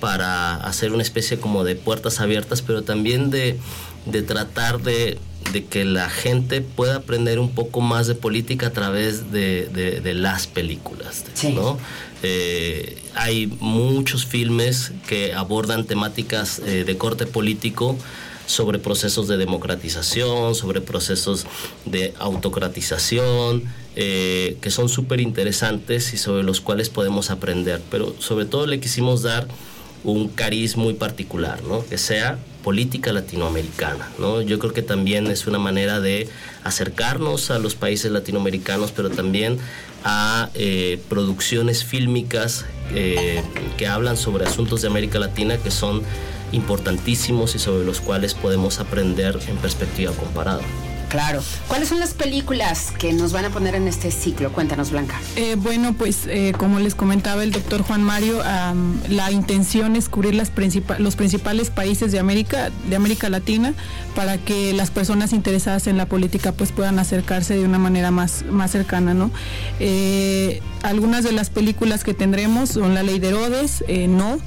para 0.00 0.56
hacer 0.56 0.92
una 0.92 1.02
especie 1.02 1.38
como 1.38 1.64
de 1.64 1.76
puertas 1.76 2.20
abiertas, 2.20 2.62
pero 2.62 2.82
también 2.82 3.30
de, 3.30 3.58
de 4.06 4.22
tratar 4.22 4.82
de, 4.82 5.18
de, 5.52 5.64
que 5.64 5.84
la 5.84 6.10
gente 6.10 6.60
pueda 6.60 6.96
aprender 6.96 7.38
un 7.38 7.50
poco 7.50 7.80
más 7.80 8.06
de 8.06 8.14
política 8.14 8.68
a 8.68 8.72
través 8.72 9.32
de, 9.32 9.66
de, 9.66 10.00
de 10.00 10.14
las 10.14 10.46
películas. 10.46 11.24
Sí. 11.34 11.52
¿no? 11.52 11.78
Eh, 12.22 12.96
hay 13.14 13.46
muchos 13.60 14.24
filmes 14.24 14.92
que 15.06 15.34
abordan 15.34 15.84
temáticas 15.84 16.58
eh, 16.60 16.84
de 16.84 16.96
corte 16.96 17.26
político 17.26 17.98
sobre 18.46 18.78
procesos 18.78 19.28
de 19.28 19.36
democratización, 19.36 20.54
sobre 20.54 20.80
procesos 20.80 21.46
de 21.84 22.14
autocratización, 22.18 23.64
eh, 23.96 24.56
que 24.60 24.70
son 24.70 24.88
súper 24.88 25.20
interesantes 25.20 26.14
y 26.14 26.16
sobre 26.16 26.42
los 26.42 26.60
cuales 26.60 26.88
podemos 26.88 27.30
aprender. 27.30 27.82
Pero 27.90 28.14
sobre 28.18 28.46
todo 28.46 28.66
le 28.66 28.80
quisimos 28.80 29.22
dar 29.22 29.48
un 30.04 30.28
cariz 30.28 30.76
muy 30.76 30.94
particular, 30.94 31.62
¿no? 31.64 31.84
que 31.84 31.98
sea 31.98 32.38
política 32.62 33.12
latinoamericana. 33.12 34.08
¿no? 34.18 34.42
Yo 34.42 34.58
creo 34.58 34.72
que 34.72 34.82
también 34.82 35.26
es 35.28 35.46
una 35.46 35.58
manera 35.58 36.00
de 36.00 36.28
acercarnos 36.62 37.50
a 37.50 37.58
los 37.58 37.74
países 37.74 38.12
latinoamericanos, 38.12 38.92
pero 38.92 39.10
también 39.10 39.58
a 40.04 40.50
eh, 40.54 41.00
producciones 41.08 41.84
fílmicas 41.84 42.66
eh, 42.94 43.42
que 43.78 43.86
hablan 43.86 44.16
sobre 44.16 44.44
asuntos 44.44 44.82
de 44.82 44.88
América 44.88 45.18
Latina 45.18 45.56
que 45.56 45.70
son 45.70 46.02
importantísimos 46.52 47.54
y 47.54 47.58
sobre 47.58 47.84
los 47.84 48.00
cuales 48.00 48.34
podemos 48.34 48.78
aprender 48.78 49.38
en 49.48 49.56
perspectiva 49.56 50.12
comparada. 50.12 50.62
Claro. 51.14 51.44
¿Cuáles 51.68 51.90
son 51.90 52.00
las 52.00 52.12
películas 52.12 52.90
que 52.98 53.12
nos 53.12 53.32
van 53.32 53.44
a 53.44 53.50
poner 53.50 53.76
en 53.76 53.86
este 53.86 54.10
ciclo? 54.10 54.50
Cuéntanos, 54.50 54.90
Blanca. 54.90 55.14
Eh, 55.36 55.54
bueno, 55.54 55.94
pues 55.94 56.26
eh, 56.26 56.52
como 56.58 56.80
les 56.80 56.96
comentaba 56.96 57.44
el 57.44 57.52
doctor 57.52 57.82
Juan 57.82 58.02
Mario, 58.02 58.42
am, 58.42 59.00
la 59.08 59.30
intención 59.30 59.94
es 59.94 60.08
cubrir 60.08 60.34
las 60.34 60.50
los 60.98 61.14
principales 61.14 61.70
países 61.70 62.10
de 62.10 62.18
América, 62.18 62.72
de 62.90 62.96
América 62.96 63.28
Latina, 63.28 63.74
para 64.16 64.38
que 64.38 64.72
las 64.72 64.90
personas 64.90 65.32
interesadas 65.32 65.86
en 65.86 65.98
la 65.98 66.06
política 66.06 66.50
pues 66.50 66.72
puedan 66.72 66.98
acercarse 66.98 67.54
de 67.54 67.64
una 67.64 67.78
manera 67.78 68.10
más, 68.10 68.44
más 68.50 68.72
cercana, 68.72 69.14
¿no? 69.14 69.30
Eh, 69.78 70.60
algunas 70.82 71.22
de 71.22 71.30
las 71.30 71.48
películas 71.48 72.02
que 72.02 72.14
tendremos 72.14 72.70
son 72.70 72.92
La 72.92 73.04
Ley 73.04 73.20
de 73.20 73.28
Herodes, 73.28 73.84
eh, 73.86 74.08
No, 74.08 74.40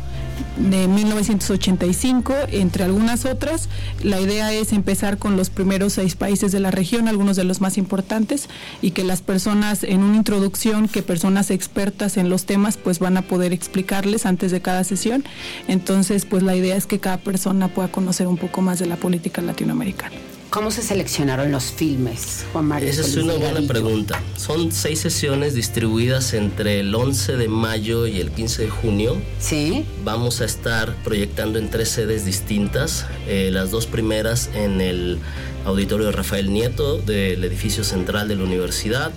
de 0.57 0.87
1985, 0.87 2.33
entre 2.51 2.83
algunas 2.83 3.25
otras. 3.25 3.69
La 4.03 4.19
idea 4.19 4.53
es 4.53 4.73
empezar 4.73 5.17
con 5.17 5.37
los 5.37 5.49
primeros 5.49 5.93
seis 5.93 6.15
países 6.15 6.51
de 6.51 6.59
la 6.59 6.71
región, 6.71 7.07
algunos 7.07 7.35
de 7.35 7.43
los 7.43 7.61
más 7.61 7.77
importantes, 7.77 8.49
y 8.81 8.91
que 8.91 9.03
las 9.03 9.21
personas 9.21 9.83
en 9.83 10.03
una 10.03 10.17
introducción, 10.17 10.87
que 10.87 11.01
personas 11.01 11.51
expertas 11.51 12.17
en 12.17 12.29
los 12.29 12.45
temas, 12.45 12.77
pues 12.77 12.99
van 12.99 13.17
a 13.17 13.21
poder 13.21 13.53
explicarles 13.53 14.25
antes 14.25 14.51
de 14.51 14.61
cada 14.61 14.83
sesión. 14.83 15.23
Entonces, 15.67 16.25
pues 16.25 16.43
la 16.43 16.55
idea 16.55 16.75
es 16.75 16.85
que 16.85 16.99
cada 16.99 17.17
persona 17.17 17.67
pueda 17.67 17.89
conocer 17.89 18.27
un 18.27 18.37
poco 18.37 18.61
más 18.61 18.79
de 18.79 18.85
la 18.85 18.95
política 18.95 19.41
latinoamericana. 19.41 20.15
¿Cómo 20.49 20.71
se 20.71 20.81
seleccionaron 20.81 21.51
los 21.51 21.65
filmes, 21.65 22.45
Juan 22.53 22.65
Mario? 22.65 22.89
Esa 22.89 23.01
es 23.01 23.15
una 23.17 23.33
buena 23.33 23.61
pregunta. 23.67 24.21
Son 24.37 24.71
seis 24.71 24.99
sesiones 24.99 25.53
distribuidas 25.53 26.33
entre 26.33 26.79
el 26.79 26.95
11 26.95 27.35
de 27.35 27.47
mayo 27.49 28.07
y 28.07 28.21
el 28.21 28.31
15 28.31 28.63
de 28.63 28.69
junio. 28.69 29.17
Sí. 29.39 29.85
Vamos 30.05 30.39
a 30.39 30.45
estar 30.45 30.95
proyectando 31.03 31.59
en 31.59 31.69
tres 31.69 31.89
sedes 31.89 32.23
distintas. 32.25 33.05
eh, 33.27 33.49
las 33.51 33.71
dos 33.71 33.87
primeras 33.87 34.49
en 34.55 34.79
el 34.79 35.19
auditorio 35.65 36.05
de 36.05 36.11
Rafael 36.13 36.51
Nieto 36.53 36.97
del 36.99 37.43
edificio 37.43 37.83
central 37.83 38.29
de 38.29 38.37
la 38.37 38.43
universidad. 38.45 39.11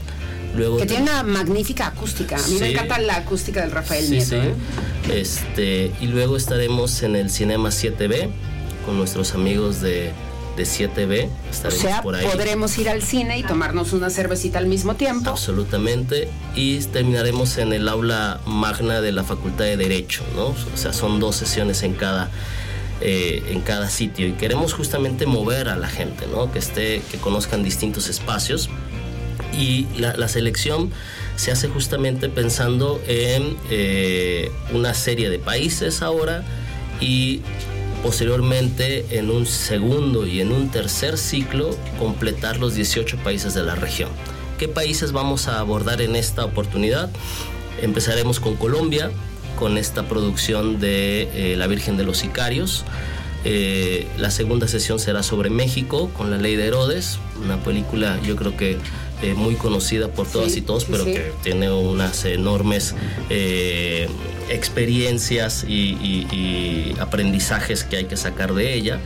Luego 0.57 0.79
Que 0.79 0.87
tiene 0.87 1.05
una 1.05 1.23
magnífica 1.23 1.87
acústica. 1.87 2.37
A 2.37 2.49
mí 2.49 2.55
me 2.59 2.67
Sí. 2.67 2.73
encanta 2.73 2.99
la 2.99 3.17
acústica 3.19 3.61
del 3.63 3.71
Rafael 3.71 4.05
Sí, 4.05 4.11
Nieto. 4.11 4.27
sí. 4.31 4.37
¿eh? 4.37 4.55
Este, 5.21 5.93
y 6.01 6.07
luego 6.09 6.37
estaremos 6.37 7.05
en 7.05 7.15
el 7.15 7.31
Cinema 7.31 7.71
7B 7.71 8.29
con 8.85 8.97
nuestros 8.99 9.35
amigos 9.35 9.81
de, 9.81 10.11
de 10.61 10.67
7B. 10.67 11.29
O 11.67 11.71
sea, 11.71 12.03
por 12.03 12.15
ahí. 12.15 12.27
podremos 12.27 12.77
ir 12.79 12.89
al 12.89 13.03
cine 13.03 13.39
y 13.39 13.43
tomarnos 13.43 13.93
una 13.93 14.11
cervecita 14.11 14.59
al 14.59 14.67
mismo 14.67 14.95
tiempo. 14.95 15.31
Absolutamente. 15.31 16.29
Y 16.55 16.79
terminaremos 16.79 17.57
en 17.59 17.73
el 17.73 17.89
aula 17.89 18.41
magna 18.47 19.01
de 19.01 19.13
la 19.13 19.25
Facultad 19.25 19.65
de 19.65 19.77
Derecho, 19.77 20.23
¿no? 20.37 20.49
O 20.49 20.77
sea, 20.77 20.93
son 20.93 21.21
dos 21.21 21.37
sesiones 21.37 21.83
en 21.83 21.95
cada, 21.95 22.31
eh, 23.01 23.43
en 23.51 23.63
cada 23.63 23.89
sitio. 23.89 24.27
Y 24.27 24.33
queremos 24.33 24.75
justamente 24.75 25.27
mover 25.27 25.69
a 25.69 25.77
la 25.77 25.89
gente, 25.89 26.27
¿no? 26.27 26.53
Que 26.53 26.59
esté, 26.59 27.03
que 27.11 27.19
conozcan 27.19 27.63
distintos 27.63 28.09
espacios. 28.09 28.69
Y 29.59 29.87
la, 29.97 30.15
la 30.15 30.29
selección 30.29 30.91
se 31.37 31.51
hace 31.51 31.69
justamente 31.69 32.29
pensando 32.29 33.01
en 33.07 33.57
eh, 33.71 34.53
una 34.73 34.93
serie 34.93 35.31
de 35.31 35.39
países 35.39 36.03
ahora 36.03 36.45
y 37.01 37.41
posteriormente 38.03 39.07
en 39.11 39.31
un 39.31 39.47
segundo 39.47 40.27
y 40.27 40.41
en 40.41 40.53
un 40.53 40.71
tercer 40.71 41.19
ciclo 41.19 41.77
completar 41.99 42.59
los 42.59 42.75
18 42.75 43.19
países 43.19 43.55
de 43.55 43.63
la 43.63 43.75
región. 43.75 44.11
¿Qué 44.59 44.69
países 44.69 45.13
vamos 45.13 45.49
a 45.49 45.61
abordar 45.61 46.03
en 46.03 46.17
esta 46.17 46.45
oportunidad? 46.45 47.11
Empezaremos 47.81 48.41
con 48.41 48.57
Colombia, 48.57 49.11
con 49.59 49.79
esta 49.79 50.09
producción 50.09 50.81
de 50.81 51.53
eh, 51.53 51.57
La 51.57 51.67
Virgen 51.67 51.97
de 51.97 52.05
los 52.05 52.19
Sicarios. 52.19 52.85
Eh, 53.45 54.07
la 54.19 54.31
segunda 54.31 54.69
sesión 54.69 54.99
será 54.99 55.23
sobre 55.23 55.49
México, 55.49 56.11
con 56.17 56.31
La 56.31 56.37
Ley 56.37 56.57
de 56.57 56.67
Herodes, 56.67 57.19
una 57.43 57.57
película 57.63 58.19
yo 58.23 58.37
creo 58.37 58.57
que 58.57 58.77
eh, 59.23 59.35
muy 59.35 59.55
conocida 59.55 60.09
por 60.09 60.27
todas 60.27 60.53
Sí, 60.53 60.59
y 60.59 60.63
todos, 60.63 60.85
pero 60.85 61.05
sí. 61.05 61.13
que 61.15 61.33
tiene 61.43 61.71
unas 61.71 62.25
enormes 62.25 62.95
eh, 63.29 64.09
experiencias 64.49 65.65
y, 65.69 65.73
y- 65.73 66.27
y 66.33 66.97
aprendizajes 67.01 67.85
que 67.85 67.97
hay 67.97 68.05
que 68.05 68.17
sacar 68.17 68.55
de 68.55 68.75
ella. 68.75 69.01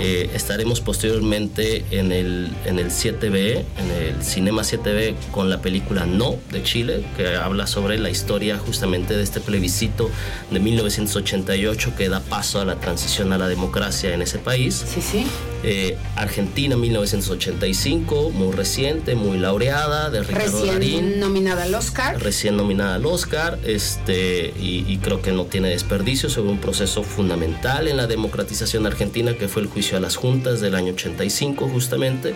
Eh, 0.00 0.30
estaremos 0.34 0.80
posteriormente 0.80 1.84
en 1.92 2.10
el, 2.10 2.50
en 2.66 2.80
el 2.80 2.90
7B, 2.90 3.62
en 3.78 3.90
el 3.92 4.24
Cinema 4.24 4.62
7B, 4.62 5.14
con 5.30 5.48
la 5.50 5.62
película 5.62 6.04
No 6.04 6.34
de 6.50 6.64
Chile, 6.64 7.04
que 7.16 7.36
habla 7.36 7.68
sobre 7.68 7.98
la 7.98 8.10
historia 8.10 8.58
justamente 8.58 9.14
de 9.16 9.22
este 9.22 9.38
plebiscito 9.38 10.10
de 10.50 10.58
1988 10.58 11.92
que 11.96 12.08
da 12.08 12.18
paso 12.18 12.60
a 12.60 12.64
la 12.64 12.74
transición 12.80 13.32
a 13.32 13.38
la 13.38 13.46
democracia 13.46 14.12
en 14.12 14.22
ese 14.22 14.38
país. 14.40 14.84
Sí, 14.92 15.00
sí. 15.00 15.26
Eh, 15.66 15.96
Argentina 16.16 16.76
1985, 16.76 18.30
muy 18.30 18.52
reciente, 18.52 19.14
muy 19.14 19.38
laureada, 19.38 20.10
de 20.10 20.22
Ricardo 20.22 20.66
Darín 20.66 21.00
Recién 21.00 21.20
nominada 21.20 21.62
al 21.62 21.74
Oscar. 21.74 22.20
recién 22.22 22.56
nominada 22.58 22.96
al 22.96 23.06
Oscar, 23.06 23.58
este, 23.64 24.52
y, 24.60 24.84
y 24.86 24.98
creo 24.98 25.22
que 25.22 25.32
no 25.32 25.46
tiene 25.46 25.70
desperdicio 25.70 26.28
sobre 26.28 26.50
un 26.50 26.58
proceso 26.58 27.02
fundamental 27.02 27.88
en 27.88 27.96
la 27.96 28.06
democratización 28.06 28.86
argentina 28.86 29.34
que 29.38 29.48
fue 29.48 29.62
el 29.62 29.68
juicio 29.68 29.96
a 29.96 30.00
las 30.00 30.16
juntas 30.16 30.60
del 30.60 30.74
año 30.74 30.92
85 30.92 31.68
justamente. 31.68 32.34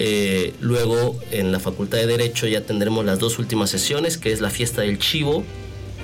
Eh, 0.00 0.54
luego 0.60 1.18
en 1.32 1.50
la 1.50 1.58
Facultad 1.58 1.98
de 1.98 2.06
Derecho 2.06 2.46
ya 2.46 2.60
tendremos 2.60 3.04
las 3.04 3.18
dos 3.18 3.38
últimas 3.40 3.70
sesiones, 3.70 4.16
que 4.16 4.32
es 4.32 4.40
la 4.40 4.50
fiesta 4.50 4.82
del 4.82 4.98
chivo 4.98 5.44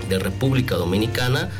de 0.08 0.18
República 0.18 0.74
Dominicana, 0.74 1.50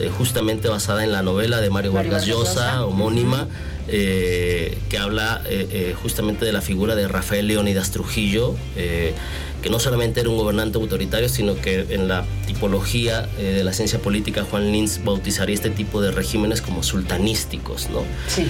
eh, 0.00 0.10
justamente 0.16 0.68
basada 0.68 1.02
en 1.04 1.12
la 1.12 1.22
novela 1.22 1.60
de 1.60 1.70
Mario, 1.70 1.92
Mario 1.92 2.12
Vargas 2.12 2.26
Llosa. 2.26 2.86
homónima, 2.86 3.48
eh, 3.88 4.78
que 4.88 4.98
habla 4.98 5.42
eh, 5.46 5.68
eh, 5.70 5.94
justamente 6.00 6.44
de 6.44 6.52
la 6.52 6.60
figura 6.60 6.94
de 6.94 7.08
Rafael 7.08 7.46
Leónidas 7.48 7.90
Trujillo, 7.90 8.54
que 8.74 9.70
no 9.70 9.78
solamente 9.78 10.20
era 10.20 10.28
un 10.28 10.36
gobernante 10.36 10.78
autoritario, 10.78 11.28
sino 11.28 11.54
que 11.54 11.86
en 11.90 12.08
la 12.08 12.24
tipología 12.46 13.28
de 13.38 13.62
la 13.62 13.72
ciencia 13.72 14.00
política 14.00 14.42
Juan 14.42 14.72
Lins 14.72 15.04
bautizaría 15.04 15.54
este 15.54 15.70
tipo 15.70 16.00
de 16.00 16.10
regímenes 16.10 16.60
como 16.60 16.82
sultanísticos, 16.82 17.88
¿no? 17.90 18.02
Sí. 18.26 18.46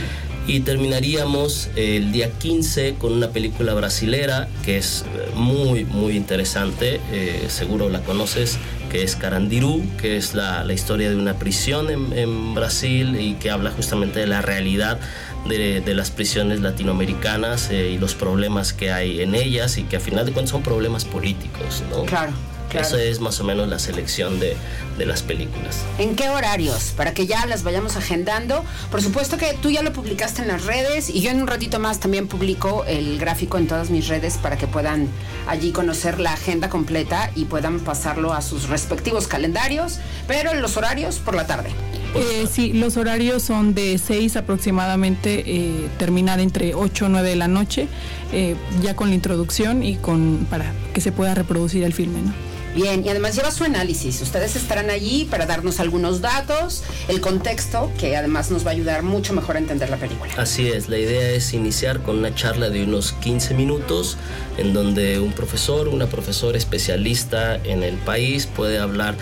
Y 0.47 0.61
terminaríamos 0.61 1.69
el 1.77 2.13
día 2.13 2.31
15 2.31 2.95
con 2.99 3.13
una 3.13 3.31
película 3.31 3.75
brasilera 3.75 4.49
que 4.65 4.79
es 4.79 5.05
muy, 5.35 5.85
muy 5.85 6.17
interesante, 6.17 7.01
seguro 7.49 7.91
la 7.91 8.01
conoces, 8.01 8.59
que 8.93 9.03
es 9.03 9.17
Carandirú, 9.17 9.83
que 9.99 10.19
es 10.19 10.35
la, 10.35 10.65
la 10.65 10.75
historia 10.75 11.09
de 11.09 11.17
una 11.17 11.39
prisión 11.39 11.89
en, 11.91 12.55
Brasil 12.55 13.19
y 13.19 13.35
que 13.35 13.51
habla 13.51 13.71
justamente 13.71 14.21
de 14.21 14.27
la 14.27 14.43
realidad 14.43 15.01
de, 15.49 15.81
de 15.81 15.95
las 15.95 16.11
prisiones 16.11 16.61
latinoamericanas 16.61 17.71
eh, 17.71 17.89
y 17.89 17.99
los 17.99 18.15
problemas 18.15 18.75
que 18.75 18.93
hay 18.93 19.23
en 19.23 19.35
ellas 19.35 19.79
y 19.79 19.85
que 19.85 19.97
a 19.97 20.01
final 20.01 20.27
de 20.27 20.33
cuentas 20.33 20.51
son 20.51 20.63
problemas 20.63 21.07
políticos, 21.07 21.83
¿no? 21.91 22.05
Claro, 22.05 22.35
claro. 22.73 22.87
Esa 22.87 23.03
es 23.03 23.21
más 23.21 23.41
o 23.41 23.45
menos 23.45 23.69
la 23.69 23.79
selección 23.79 24.41
de, 24.41 24.57
de 24.99 25.07
las 25.07 25.23
películas. 25.23 25.79
¿En 25.99 26.17
qué 26.17 26.29
horarios? 26.29 26.93
Para 26.97 27.15
que 27.15 27.27
ya 27.27 27.47
las 27.47 27.63
vayamos 27.63 27.97
agendando. 27.97 28.65
Por 28.91 29.03
supuesto 29.03 29.37
que 29.37 29.55
tú 29.61 29.71
ya 29.71 29.83
lo 29.83 29.93
publicaste 29.93 30.43
en 30.43 30.49
las 30.49 30.65
redes 30.65 31.11
y 31.11 31.21
yo 31.21 31.31
en 31.31 31.41
un 31.41 31.47
ratito 31.47 31.79
más 31.79 32.01
también 32.01 32.29
publico 32.29 32.85
el 32.87 33.19
gráfico 33.19 33.59
en 33.59 33.67
todas 33.67 33.91
mis 33.91 34.09
redes 34.09 34.39
para 34.39 34.57
que 34.57 34.67
puedan 34.67 35.09
allí 35.47 35.73
conocer 35.73 36.19
la 36.21 36.33
agenda 36.33 36.69
completa 36.69 37.31
y 37.35 37.45
puedan 37.45 37.81
pasarlo 37.81 38.33
a 38.33 38.43
sus 38.43 38.69
respectivos 38.69 39.29
calendarios, 39.29 39.99
pero 40.27 40.55
los 40.55 40.77
horarios 40.77 41.17
por 41.19 41.35
la 41.35 41.47
tarde. 41.47 41.71
Eh, 42.15 42.47
sí, 42.51 42.75
los 42.75 42.99
horarios 42.99 43.43
son 43.43 43.75
de 43.75 43.97
6 43.97 44.37
aproximadamente, 44.37 45.45
eh, 45.47 45.89
terminar 45.99 46.41
entre 46.41 46.75
8 46.75 47.07
o 47.07 47.09
9 47.09 47.31
de 47.31 47.37
la 47.37 47.49
noche, 47.49 47.89
eh, 48.33 48.55
ya 48.83 48.95
con 48.95 49.09
la 49.09 49.15
introducción 49.15 49.83
y 49.83 49.97
con 49.97 50.47
para 50.51 50.73
que 50.93 51.01
se 51.01 51.11
pueda 51.11 51.35
reproducir 51.35 51.85
el 51.85 51.95
filme, 51.95 52.21
¿no? 52.21 52.52
Bien, 52.75 53.05
y 53.05 53.09
además 53.11 53.37
lleva 53.37 53.51
su 53.51 53.65
análisis. 53.65 54.21
Ustedes 54.23 54.57
estarán 54.57 54.89
allí 54.89 55.27
para 55.31 55.45
darnos 55.45 55.79
algunos 55.79 56.23
datos, 56.23 56.83
el 57.09 57.21
contexto, 57.21 57.91
que 57.99 58.17
además 58.17 58.51
nos 58.51 58.65
va 58.65 58.71
a 58.71 58.73
ayudar 58.73 59.03
mucho 59.03 59.35
mejor 59.35 59.57
a 59.57 59.59
entender 59.59 59.91
la 59.91 59.99
película. 59.99 60.33
Así 60.39 60.69
es, 60.69 60.89
la 60.89 60.99
idea 60.99 61.31
es 61.31 61.53
iniciar 61.53 62.03
con 62.03 62.19
una 62.19 62.35
charla 62.35 62.71
de 62.71 62.85
unos 62.85 63.13
15 63.13 63.55
minutos 63.55 64.17
en 64.57 64.73
donde 64.73 65.19
un 65.21 65.33
profesor, 65.33 65.89
una 65.89 66.07
profesora 66.07 66.57
especialista 66.57 67.57
en 67.57 67.83
el 67.83 67.97
país 67.97 68.47
puede 68.47 68.79
hablar 68.79 69.17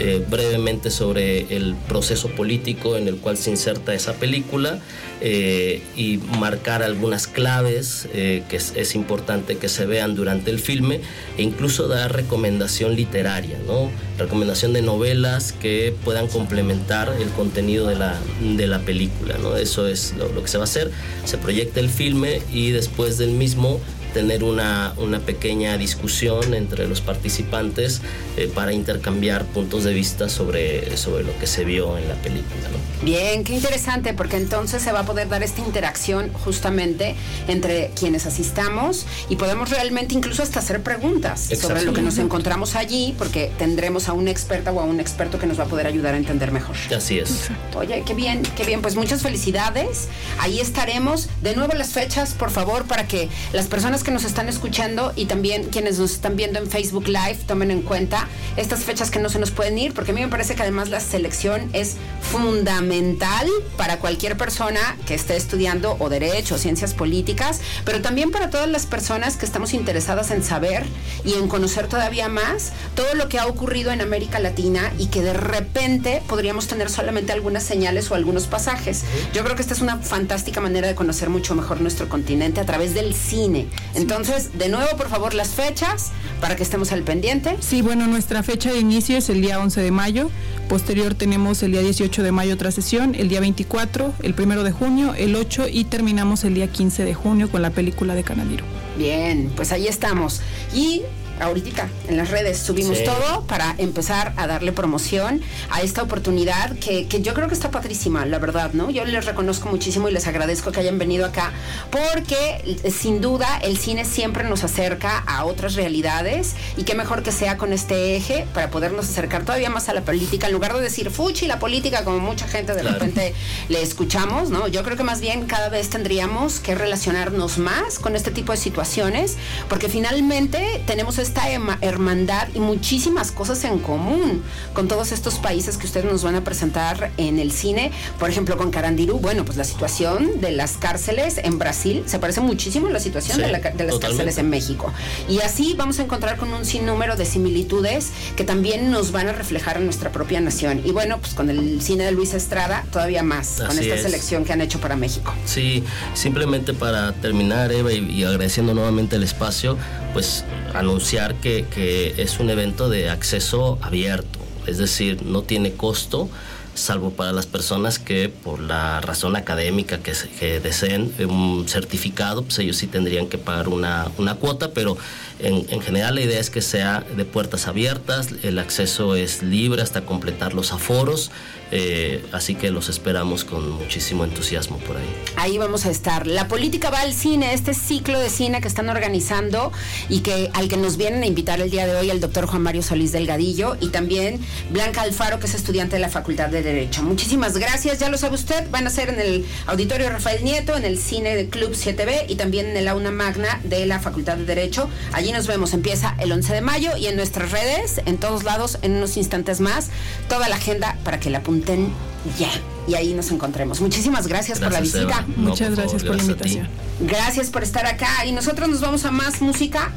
eh, 0.00 0.24
brevemente 0.28 0.90
sobre 0.90 1.54
el 1.56 1.74
proceso 1.88 2.28
político 2.28 2.96
en 2.96 3.08
el 3.08 3.16
cual 3.16 3.36
se 3.36 3.50
inserta 3.50 3.94
esa 3.94 4.14
película 4.14 4.80
eh, 5.20 5.82
y 5.96 6.18
marcar 6.38 6.82
algunas 6.82 7.26
claves 7.26 8.08
eh, 8.12 8.42
que 8.48 8.56
es, 8.56 8.72
es 8.74 8.94
importante 8.94 9.58
que 9.58 9.68
se 9.68 9.86
vean 9.86 10.14
durante 10.14 10.50
el 10.50 10.58
filme 10.58 11.00
e 11.36 11.42
incluso 11.42 11.88
dar 11.88 12.14
recomendación 12.14 12.96
literaria, 12.96 13.58
¿no? 13.66 13.90
recomendación 14.18 14.72
de 14.72 14.82
novelas 14.82 15.52
que 15.52 15.94
puedan 16.04 16.26
complementar 16.26 17.14
el 17.20 17.28
contenido 17.30 17.86
de 17.86 17.96
la, 17.96 18.18
de 18.40 18.66
la 18.66 18.80
película. 18.80 19.36
¿no? 19.38 19.56
Eso 19.56 19.86
es 19.86 20.14
lo, 20.16 20.28
lo 20.32 20.42
que 20.42 20.48
se 20.48 20.58
va 20.58 20.64
a 20.64 20.66
hacer. 20.66 20.90
Se 21.24 21.38
proyecta 21.38 21.80
el 21.80 21.90
filme 21.90 22.40
y 22.52 22.70
después 22.70 23.18
del 23.18 23.30
mismo 23.30 23.80
tener 24.12 24.44
una, 24.44 24.94
una 24.96 25.20
pequeña 25.20 25.76
discusión 25.78 26.54
entre 26.54 26.86
los 26.88 27.00
participantes 27.00 28.00
eh, 28.36 28.50
para 28.52 28.72
intercambiar 28.72 29.44
puntos 29.44 29.84
de 29.84 29.92
vista 29.92 30.28
sobre, 30.28 30.96
sobre 30.96 31.24
lo 31.24 31.36
que 31.38 31.46
se 31.46 31.64
vio 31.64 31.98
en 31.98 32.08
la 32.08 32.14
película. 32.16 32.68
¿no? 32.70 33.04
Bien, 33.04 33.44
qué 33.44 33.54
interesante, 33.54 34.14
porque 34.14 34.36
entonces 34.36 34.82
se 34.82 34.92
va 34.92 35.00
a 35.00 35.04
poder 35.04 35.28
dar 35.28 35.42
esta 35.42 35.60
interacción 35.60 36.32
justamente 36.32 37.14
entre 37.48 37.90
quienes 37.98 38.26
asistamos 38.26 39.06
y 39.28 39.36
podemos 39.36 39.70
realmente 39.70 40.14
incluso 40.14 40.42
hasta 40.42 40.60
hacer 40.60 40.82
preguntas 40.82 41.48
sobre 41.60 41.82
lo 41.82 41.92
que 41.92 42.02
nos 42.02 42.18
encontramos 42.18 42.76
allí, 42.76 43.14
porque 43.18 43.50
tendremos 43.58 44.08
a 44.08 44.12
una 44.12 44.30
experta 44.30 44.72
o 44.72 44.80
a 44.80 44.84
un 44.84 45.00
experto 45.00 45.38
que 45.38 45.46
nos 45.46 45.58
va 45.58 45.64
a 45.64 45.66
poder 45.66 45.86
ayudar 45.86 46.14
a 46.14 46.16
entender 46.16 46.52
mejor. 46.52 46.76
Así 46.94 47.18
es. 47.18 47.50
Oye, 47.74 48.02
qué 48.06 48.14
bien, 48.14 48.42
qué 48.56 48.64
bien. 48.64 48.82
Pues 48.82 48.96
muchas 48.96 49.22
felicidades. 49.22 50.08
Ahí 50.38 50.60
estaremos. 50.60 51.28
De 51.42 51.54
nuevo 51.56 51.72
las 51.74 51.90
fechas, 51.90 52.34
por 52.34 52.50
favor, 52.50 52.84
para 52.84 53.06
que 53.06 53.28
las 53.52 53.66
personas 53.66 54.01
que 54.02 54.10
nos 54.10 54.24
están 54.24 54.48
escuchando 54.48 55.12
y 55.16 55.26
también 55.26 55.64
quienes 55.64 55.98
nos 55.98 56.12
están 56.12 56.36
viendo 56.36 56.58
en 56.58 56.70
Facebook 56.70 57.06
Live 57.06 57.38
tomen 57.46 57.70
en 57.70 57.82
cuenta 57.82 58.28
estas 58.56 58.84
fechas 58.84 59.10
que 59.10 59.18
no 59.18 59.28
se 59.28 59.38
nos 59.38 59.50
pueden 59.50 59.78
ir, 59.78 59.94
porque 59.94 60.12
a 60.12 60.14
mí 60.14 60.20
me 60.20 60.28
parece 60.28 60.54
que 60.54 60.62
además 60.62 60.88
la 60.88 61.00
selección 61.00 61.70
es 61.72 61.96
fundamental 62.20 63.48
para 63.76 63.98
cualquier 63.98 64.36
persona 64.36 64.80
que 65.06 65.14
esté 65.14 65.36
estudiando 65.36 65.96
o 65.98 66.08
derecho 66.08 66.54
o 66.54 66.58
ciencias 66.58 66.94
políticas, 66.94 67.60
pero 67.84 68.00
también 68.02 68.30
para 68.30 68.50
todas 68.50 68.68
las 68.68 68.86
personas 68.86 69.36
que 69.36 69.46
estamos 69.46 69.74
interesadas 69.74 70.30
en 70.30 70.42
saber 70.42 70.84
y 71.24 71.34
en 71.34 71.48
conocer 71.48 71.86
todavía 71.88 72.28
más 72.28 72.72
todo 72.94 73.14
lo 73.14 73.28
que 73.28 73.38
ha 73.38 73.46
ocurrido 73.46 73.90
en 73.92 74.00
América 74.00 74.38
Latina 74.38 74.92
y 74.98 75.06
que 75.06 75.22
de 75.22 75.32
repente 75.32 76.22
podríamos 76.28 76.66
tener 76.66 76.90
solamente 76.90 77.32
algunas 77.32 77.62
señales 77.62 78.10
o 78.10 78.14
algunos 78.14 78.46
pasajes. 78.46 79.02
Yo 79.32 79.44
creo 79.44 79.56
que 79.56 79.62
esta 79.62 79.74
es 79.74 79.80
una 79.80 79.98
fantástica 79.98 80.60
manera 80.60 80.88
de 80.88 80.94
conocer 80.94 81.28
mucho 81.28 81.54
mejor 81.54 81.80
nuestro 81.80 82.08
continente 82.08 82.60
a 82.60 82.64
través 82.66 82.94
del 82.94 83.14
cine. 83.14 83.66
Entonces, 83.94 84.58
de 84.58 84.68
nuevo, 84.68 84.96
por 84.96 85.08
favor, 85.08 85.34
las 85.34 85.50
fechas 85.50 86.12
para 86.40 86.56
que 86.56 86.62
estemos 86.62 86.92
al 86.92 87.02
pendiente. 87.02 87.56
Sí, 87.60 87.82
bueno, 87.82 88.06
nuestra 88.06 88.42
fecha 88.42 88.72
de 88.72 88.78
inicio 88.78 89.16
es 89.16 89.28
el 89.28 89.42
día 89.42 89.60
11 89.60 89.80
de 89.80 89.90
mayo. 89.90 90.30
Posterior 90.68 91.14
tenemos 91.14 91.62
el 91.62 91.72
día 91.72 91.82
18 91.82 92.22
de 92.22 92.32
mayo 92.32 92.54
otra 92.54 92.70
sesión, 92.70 93.14
el 93.14 93.28
día 93.28 93.40
24, 93.40 94.14
el 94.22 94.34
1 94.38 94.62
de 94.62 94.72
junio, 94.72 95.14
el 95.14 95.36
8 95.36 95.66
y 95.70 95.84
terminamos 95.84 96.44
el 96.44 96.54
día 96.54 96.68
15 96.68 97.04
de 97.04 97.14
junio 97.14 97.50
con 97.50 97.62
la 97.62 97.70
película 97.70 98.14
de 98.14 98.24
Canadiro. 98.24 98.64
Bien, 98.96 99.52
pues 99.54 99.72
ahí 99.72 99.86
estamos. 99.86 100.40
Y 100.74 101.02
ahorita 101.42 101.88
en 102.08 102.16
las 102.16 102.30
redes 102.30 102.58
subimos 102.58 102.98
Sí. 102.98 103.04
todo 103.04 103.44
para 103.46 103.74
empezar 103.78 104.32
a 104.36 104.46
darle 104.46 104.72
promoción 104.72 105.40
a 105.70 105.82
esta 105.82 106.02
oportunidad 106.02 106.76
que, 106.78 107.06
que 107.08 107.22
yo 107.22 107.34
creo 107.34 107.48
que 107.48 107.54
está 107.54 107.70
padrísima, 107.70 108.24
la 108.26 108.38
verdad, 108.38 108.72
¿no? 108.72 108.90
Yo 108.90 109.04
les 109.04 109.24
reconozco 109.24 109.68
muchísimo 109.68 110.08
y 110.08 110.12
les 110.12 110.26
agradezco 110.26 110.72
que 110.72 110.80
hayan 110.80 110.98
venido 110.98 111.26
acá 111.26 111.52
porque 111.90 112.78
eh, 112.84 112.90
sin 112.90 113.20
duda 113.20 113.58
el 113.62 113.76
cine 113.78 114.04
siempre 114.04 114.44
nos 114.44 114.64
acerca 114.64 115.18
a 115.26 115.44
otras 115.44 115.74
realidades 115.74 116.54
y 116.76 116.84
qué 116.84 116.94
mejor 116.94 117.22
que 117.22 117.32
sea 117.32 117.56
con 117.56 117.72
este 117.72 118.16
eje 118.16 118.46
para 118.54 118.70
podernos 118.70 119.08
acercar 119.08 119.42
todavía 119.44 119.70
más 119.70 119.88
a 119.88 119.94
la 119.94 120.02
política 120.02 120.46
en 120.46 120.52
lugar 120.52 120.74
de 120.74 120.80
decir 120.80 121.10
fuchi 121.10 121.46
la 121.46 121.58
política 121.58 122.04
como 122.04 122.18
mucha 122.18 122.46
gente 122.48 122.74
de 122.74 122.80
Claro. 122.82 122.98
repente 122.98 123.34
le 123.68 123.82
escuchamos, 123.82 124.50
¿no? 124.50 124.66
Yo 124.68 124.82
creo 124.82 124.96
que 124.96 125.02
más 125.04 125.20
bien 125.20 125.46
cada 125.46 125.68
vez 125.68 125.88
tendríamos 125.90 126.58
que 126.60 126.74
relacionarnos 126.74 127.58
más 127.58 127.98
con 127.98 128.16
este 128.16 128.30
tipo 128.30 128.52
de 128.52 128.58
situaciones, 128.58 129.36
porque 129.68 129.88
finalmente 129.88 130.82
tenemos 130.86 131.18
esta 131.32 131.50
hermandad 131.80 132.48
y 132.54 132.60
muchísimas 132.60 133.32
cosas 133.32 133.64
en 133.64 133.78
común 133.78 134.42
con 134.74 134.86
todos 134.86 135.12
estos 135.12 135.36
países 135.36 135.78
que 135.78 135.86
ustedes 135.86 136.04
nos 136.04 136.22
van 136.22 136.34
a 136.34 136.44
presentar 136.44 137.10
en 137.16 137.38
el 137.38 137.52
cine. 137.52 137.90
Por 138.18 138.28
ejemplo, 138.28 138.58
con 138.58 138.70
Carandiru, 138.70 139.18
bueno, 139.18 139.42
pues 139.46 139.56
la 139.56 139.64
situación 139.64 140.42
de 140.42 140.52
las 140.52 140.72
cárceles 140.76 141.38
en 141.42 141.58
Brasil 141.58 142.02
se 142.04 142.18
parece 142.18 142.42
muchísimo 142.42 142.88
a 142.88 142.90
la 142.90 143.00
situación 143.00 143.36
Sí, 143.38 143.42
de, 143.44 143.50
la 143.50 143.60
ca- 143.62 143.70
de 143.70 143.84
las 143.84 143.94
totalmente. 143.94 144.24
cárceles 144.26 144.38
en 144.38 144.50
México. 144.50 144.92
Y 145.26 145.40
así 145.40 145.74
vamos 145.74 145.98
a 146.00 146.02
encontrar 146.02 146.36
con 146.36 146.52
un 146.52 146.66
sinnúmero 146.66 147.16
de 147.16 147.24
similitudes 147.24 148.10
que 148.36 148.44
también 148.44 148.90
nos 148.90 149.10
van 149.10 149.28
a 149.28 149.32
reflejar 149.32 149.78
en 149.78 149.86
nuestra 149.86 150.12
propia 150.12 150.38
nación. 150.42 150.82
Y 150.84 150.90
bueno, 150.92 151.16
pues 151.18 151.32
con 151.32 151.48
el 151.48 151.80
cine 151.80 152.04
de 152.04 152.12
Luis 152.12 152.34
Estrada 152.34 152.84
todavía 152.92 153.22
más, 153.22 153.62
con 153.66 153.78
esta 153.78 153.94
es. 153.94 154.02
selección 154.02 154.44
que 154.44 154.52
han 154.52 154.60
hecho 154.60 154.80
para 154.80 154.96
México. 154.96 155.32
Sí, 155.46 155.82
simplemente 156.12 156.74
para 156.74 157.14
terminar, 157.14 157.72
Eva, 157.72 157.90
y, 157.90 158.04
y 158.10 158.24
agradeciendo 158.24 158.74
nuevamente 158.74 159.16
el 159.16 159.22
espacio, 159.22 159.78
pues 160.12 160.44
anunciar 160.74 161.34
que, 161.36 161.66
que 161.72 162.14
es 162.18 162.38
un 162.40 162.50
evento 162.50 162.88
de 162.88 163.10
acceso 163.10 163.78
abierto, 163.82 164.38
es 164.66 164.78
decir, 164.78 165.22
no 165.22 165.42
tiene 165.42 165.72
costo, 165.72 166.28
salvo 166.74 167.10
para 167.10 167.32
las 167.32 167.46
personas 167.46 167.98
que 167.98 168.28
por 168.28 168.60
la 168.60 169.00
razón 169.00 169.36
académica 169.36 169.98
que, 169.98 170.12
que 170.38 170.60
deseen 170.60 171.12
un 171.28 171.68
certificado, 171.68 172.42
pues 172.44 172.58
ellos 172.58 172.76
sí 172.76 172.86
tendrían 172.86 173.28
que 173.28 173.38
pagar 173.38 173.68
una, 173.68 174.10
una 174.18 174.36
cuota, 174.36 174.72
pero 174.72 174.96
en, 175.38 175.66
en 175.68 175.80
general 175.80 176.14
la 176.14 176.20
idea 176.20 176.40
es 176.40 176.50
que 176.50 176.62
sea 176.62 177.04
de 177.16 177.24
puertas 177.24 177.66
abiertas, 177.66 178.28
el 178.42 178.58
acceso 178.58 179.16
es 179.16 179.42
libre 179.42 179.82
hasta 179.82 180.02
completar 180.02 180.54
los 180.54 180.72
aforos, 180.72 181.30
eh, 181.74 182.22
así 182.32 182.54
que 182.54 182.70
los 182.70 182.90
esperamos 182.90 183.44
con 183.44 183.70
muchísimo 183.70 184.24
entusiasmo 184.24 184.76
por 184.78 184.98
ahí. 184.98 185.08
Ahí 185.36 185.56
vamos 185.56 185.86
a 185.86 185.90
estar. 185.90 186.26
La 186.26 186.46
política 186.46 186.90
va 186.90 187.00
al 187.00 187.14
cine, 187.14 187.54
este 187.54 187.72
ciclo 187.72 188.18
de 188.18 188.28
cine 188.28 188.60
que 188.60 188.68
están 188.68 188.90
organizando 188.90 189.72
y 190.10 190.20
que 190.20 190.50
al 190.52 190.68
que 190.68 190.76
nos 190.76 190.98
vienen 190.98 191.22
a 191.22 191.26
invitar 191.26 191.62
el 191.62 191.70
día 191.70 191.86
de 191.86 191.96
hoy 191.96 192.10
el 192.10 192.20
doctor 192.20 192.46
Juan 192.46 192.60
Mario 192.60 192.82
Solís 192.82 193.12
Delgadillo 193.12 193.78
y 193.80 193.88
también 193.88 194.38
Blanca 194.70 195.00
Alfaro, 195.00 195.40
que 195.40 195.46
es 195.46 195.54
estudiante 195.54 195.96
de 195.96 196.00
la 196.00 196.10
Facultad 196.10 196.50
de 196.50 196.62
Derecho. 196.62 197.02
Muchísimas 197.04 197.56
gracias, 197.56 197.98
ya 197.98 198.10
lo 198.10 198.18
sabe 198.18 198.34
usted, 198.34 198.70
van 198.70 198.86
a 198.86 198.90
ser 198.90 199.08
en 199.08 199.18
el 199.18 199.46
Auditorio 199.66 200.10
Rafael 200.10 200.44
Nieto, 200.44 200.76
en 200.76 200.84
el 200.84 200.98
Cine 200.98 201.34
de 201.34 201.48
Club 201.48 201.72
7B 201.72 202.26
y 202.28 202.34
también 202.34 202.66
en 202.66 202.76
el 202.76 202.86
Aula 202.86 203.10
Magna 203.10 203.60
de 203.64 203.86
la 203.86 203.98
Facultad 203.98 204.36
de 204.36 204.44
Derecho. 204.44 204.90
Nos 205.30 205.46
vemos, 205.46 205.74
empieza 205.74 206.16
el 206.18 206.32
11 206.32 206.54
de 206.54 206.60
mayo 206.60 206.96
y 206.96 207.06
en 207.06 207.14
nuestras 207.14 207.52
redes, 207.52 208.00
en 208.06 208.18
todos 208.18 208.42
lados, 208.42 208.78
en 208.82 208.96
unos 208.96 209.16
instantes 209.16 209.60
más, 209.60 209.90
toda 210.28 210.48
la 210.48 210.56
agenda 210.56 210.96
para 211.04 211.20
que 211.20 211.30
la 211.30 211.38
apunten 211.38 211.92
ya. 212.38 212.50
Y 212.88 212.94
ahí 212.94 213.14
nos 213.14 213.30
encontremos. 213.30 213.80
Muchísimas 213.80 214.26
gracias, 214.26 214.58
por 214.58 214.72
la 214.72 214.80
visita. 214.80 215.02
Eva. 215.02 215.24
No, 215.36 215.50
Muchas 215.50 215.68
por 215.68 215.76
gracias 215.76 216.02
favor, 216.02 216.06
por 216.06 216.16
la 216.16 216.32
invitación. 216.32 216.68
Gracias 217.00 217.50
por 217.50 217.62
estar 217.62 217.86
acá. 217.86 218.26
Y 218.26 218.32
nosotros 218.32 218.68
nos 218.68 218.80
vamos 218.80 219.04
a 219.04 219.12
más 219.12 219.40
música. 219.40 219.92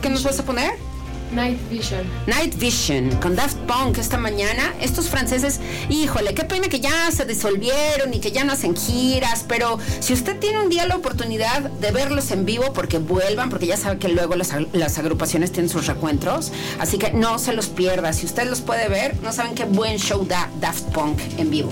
¿Qué 0.00 0.08
nos 0.08 0.22
vas 0.22 0.38
a 0.38 0.44
poner? 0.44 0.72
Night 1.32 1.58
Vision. 1.70 2.02
Night 2.26 2.54
Vision 2.56 3.10
con 3.16 3.36
Daft 3.36 3.56
Punk 3.66 3.98
esta 3.98 4.16
mañana. 4.16 4.74
Estos 4.80 5.08
franceses, 5.08 5.60
híjole, 5.88 6.34
qué 6.34 6.44
pena 6.44 6.68
que 6.68 6.80
ya 6.80 7.10
se 7.10 7.24
disolvieron 7.24 8.12
y 8.12 8.20
que 8.20 8.32
ya 8.32 8.44
no 8.44 8.52
hacen 8.52 8.76
giras, 8.76 9.44
pero 9.46 9.78
si 10.00 10.12
usted 10.12 10.38
tiene 10.38 10.60
un 10.60 10.68
día 10.68 10.86
la 10.86 10.96
oportunidad 10.96 11.62
de 11.62 11.90
verlos 11.90 12.30
en 12.30 12.44
vivo 12.44 12.72
porque 12.72 12.98
vuelvan, 12.98 13.50
porque 13.50 13.66
ya 13.66 13.76
sabe 13.76 13.98
que 13.98 14.08
luego 14.08 14.36
las, 14.36 14.52
las 14.72 14.98
agrupaciones 14.98 15.52
tienen 15.52 15.68
sus 15.68 15.86
recuentros, 15.86 16.52
así 16.78 16.98
que 16.98 17.12
no 17.12 17.38
se 17.38 17.52
los 17.52 17.68
pierda. 17.68 18.12
Si 18.12 18.26
usted 18.26 18.48
los 18.48 18.60
puede 18.60 18.88
ver, 18.88 19.16
no 19.22 19.32
saben 19.32 19.54
qué 19.54 19.64
buen 19.64 19.98
show 19.98 20.24
da 20.26 20.48
Daft 20.60 20.84
Punk 20.92 21.18
en 21.36 21.50
vivo. 21.50 21.70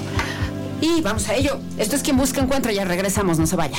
Y 0.81 1.01
vamos 1.01 1.29
a 1.29 1.35
ello. 1.35 1.59
Esto 1.79 1.97
es 1.97 2.03
quien 2.03 2.17
busca 2.17 2.41
encuentro. 2.41 2.71
Ya 2.71 2.85
regresamos, 2.85 3.39
no 3.39 3.47
se 3.47 3.57
vaya. 3.57 3.79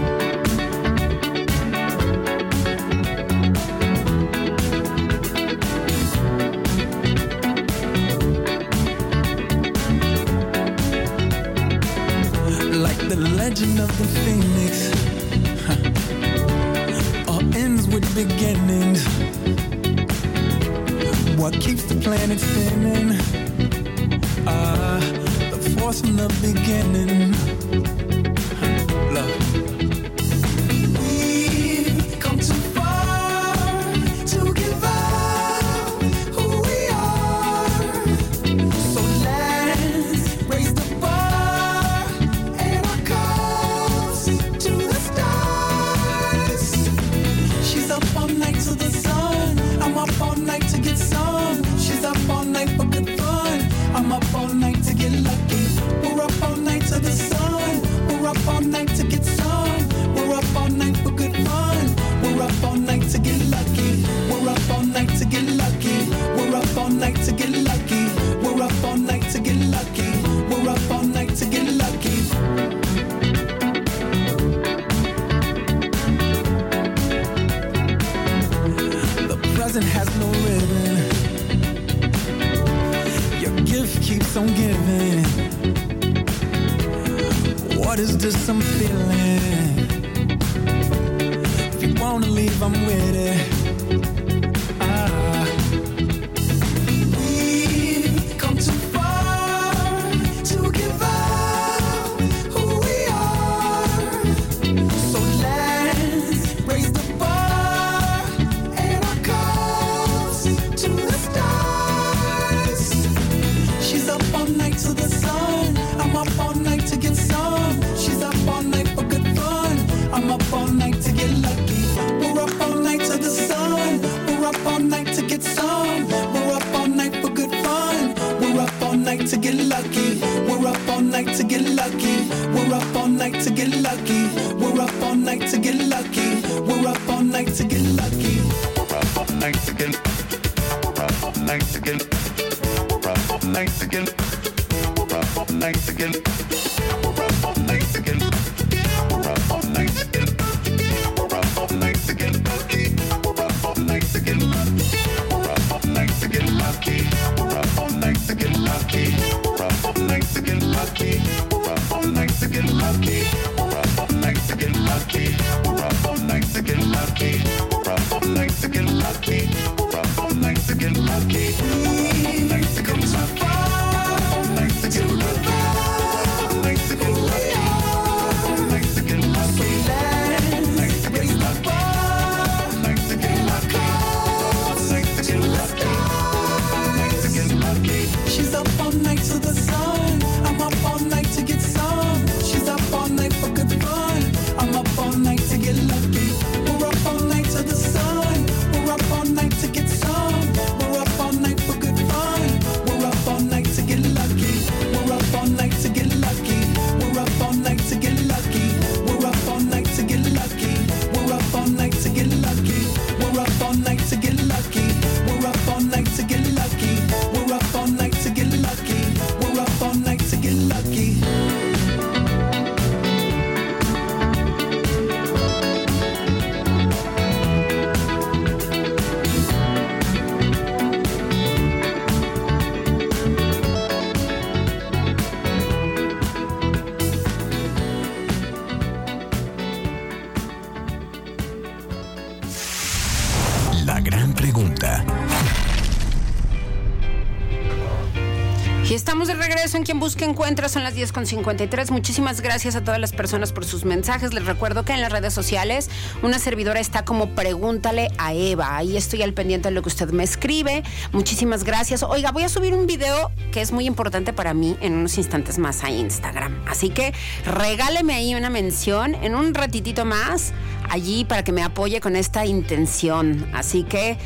Recuerden, 249.81 249.85
quien 249.85 249.99
busca 249.99 250.25
encuentra 250.25 250.69
son 250.69 250.83
las 250.83 250.95
10.53. 250.95 251.89
Muchísimas 251.89 252.41
gracias 252.41 252.75
a 252.75 252.83
todas 252.83 252.99
las 252.99 253.13
personas 253.13 253.51
por 253.51 253.65
sus 253.65 253.83
mensajes. 253.83 254.31
Les 254.31 254.45
recuerdo 254.45 254.85
que 254.85 254.93
en 254.93 255.01
las 255.01 255.11
redes 255.11 255.33
sociales 255.33 255.89
una 256.21 256.37
servidora 256.37 256.79
está 256.79 257.03
como 257.03 257.33
pregúntale 257.33 258.09
a 258.19 258.33
Eva. 258.33 258.77
Ahí 258.77 258.95
estoy 258.95 259.23
al 259.23 259.33
pendiente 259.33 259.69
de 259.69 259.73
lo 259.73 259.81
que 259.81 259.89
usted 259.89 260.11
me 260.11 260.23
escribe. 260.23 260.83
Muchísimas 261.13 261.63
gracias. 261.63 262.03
Oiga, 262.03 262.31
voy 262.31 262.43
a 262.43 262.49
subir 262.49 262.75
un 262.75 262.85
video 262.85 263.31
que 263.51 263.61
es 263.61 263.71
muy 263.71 263.87
importante 263.87 264.33
para 264.33 264.53
mí 264.53 264.77
en 264.81 264.93
unos 264.93 265.17
instantes 265.17 265.57
más 265.57 265.83
a 265.83 265.89
Instagram. 265.89 266.63
Así 266.67 266.89
que 266.89 267.13
regáleme 267.45 268.13
ahí 268.13 268.35
una 268.35 268.51
mención 268.51 269.15
en 269.15 269.33
un 269.33 269.53
ratitito 269.53 270.05
más 270.05 270.53
allí 270.89 271.25
para 271.25 271.43
que 271.43 271.53
me 271.53 271.63
apoye 271.63 272.01
con 272.01 272.15
esta 272.15 272.45
intención. 272.45 273.49
Así 273.53 273.83
que 273.83 274.17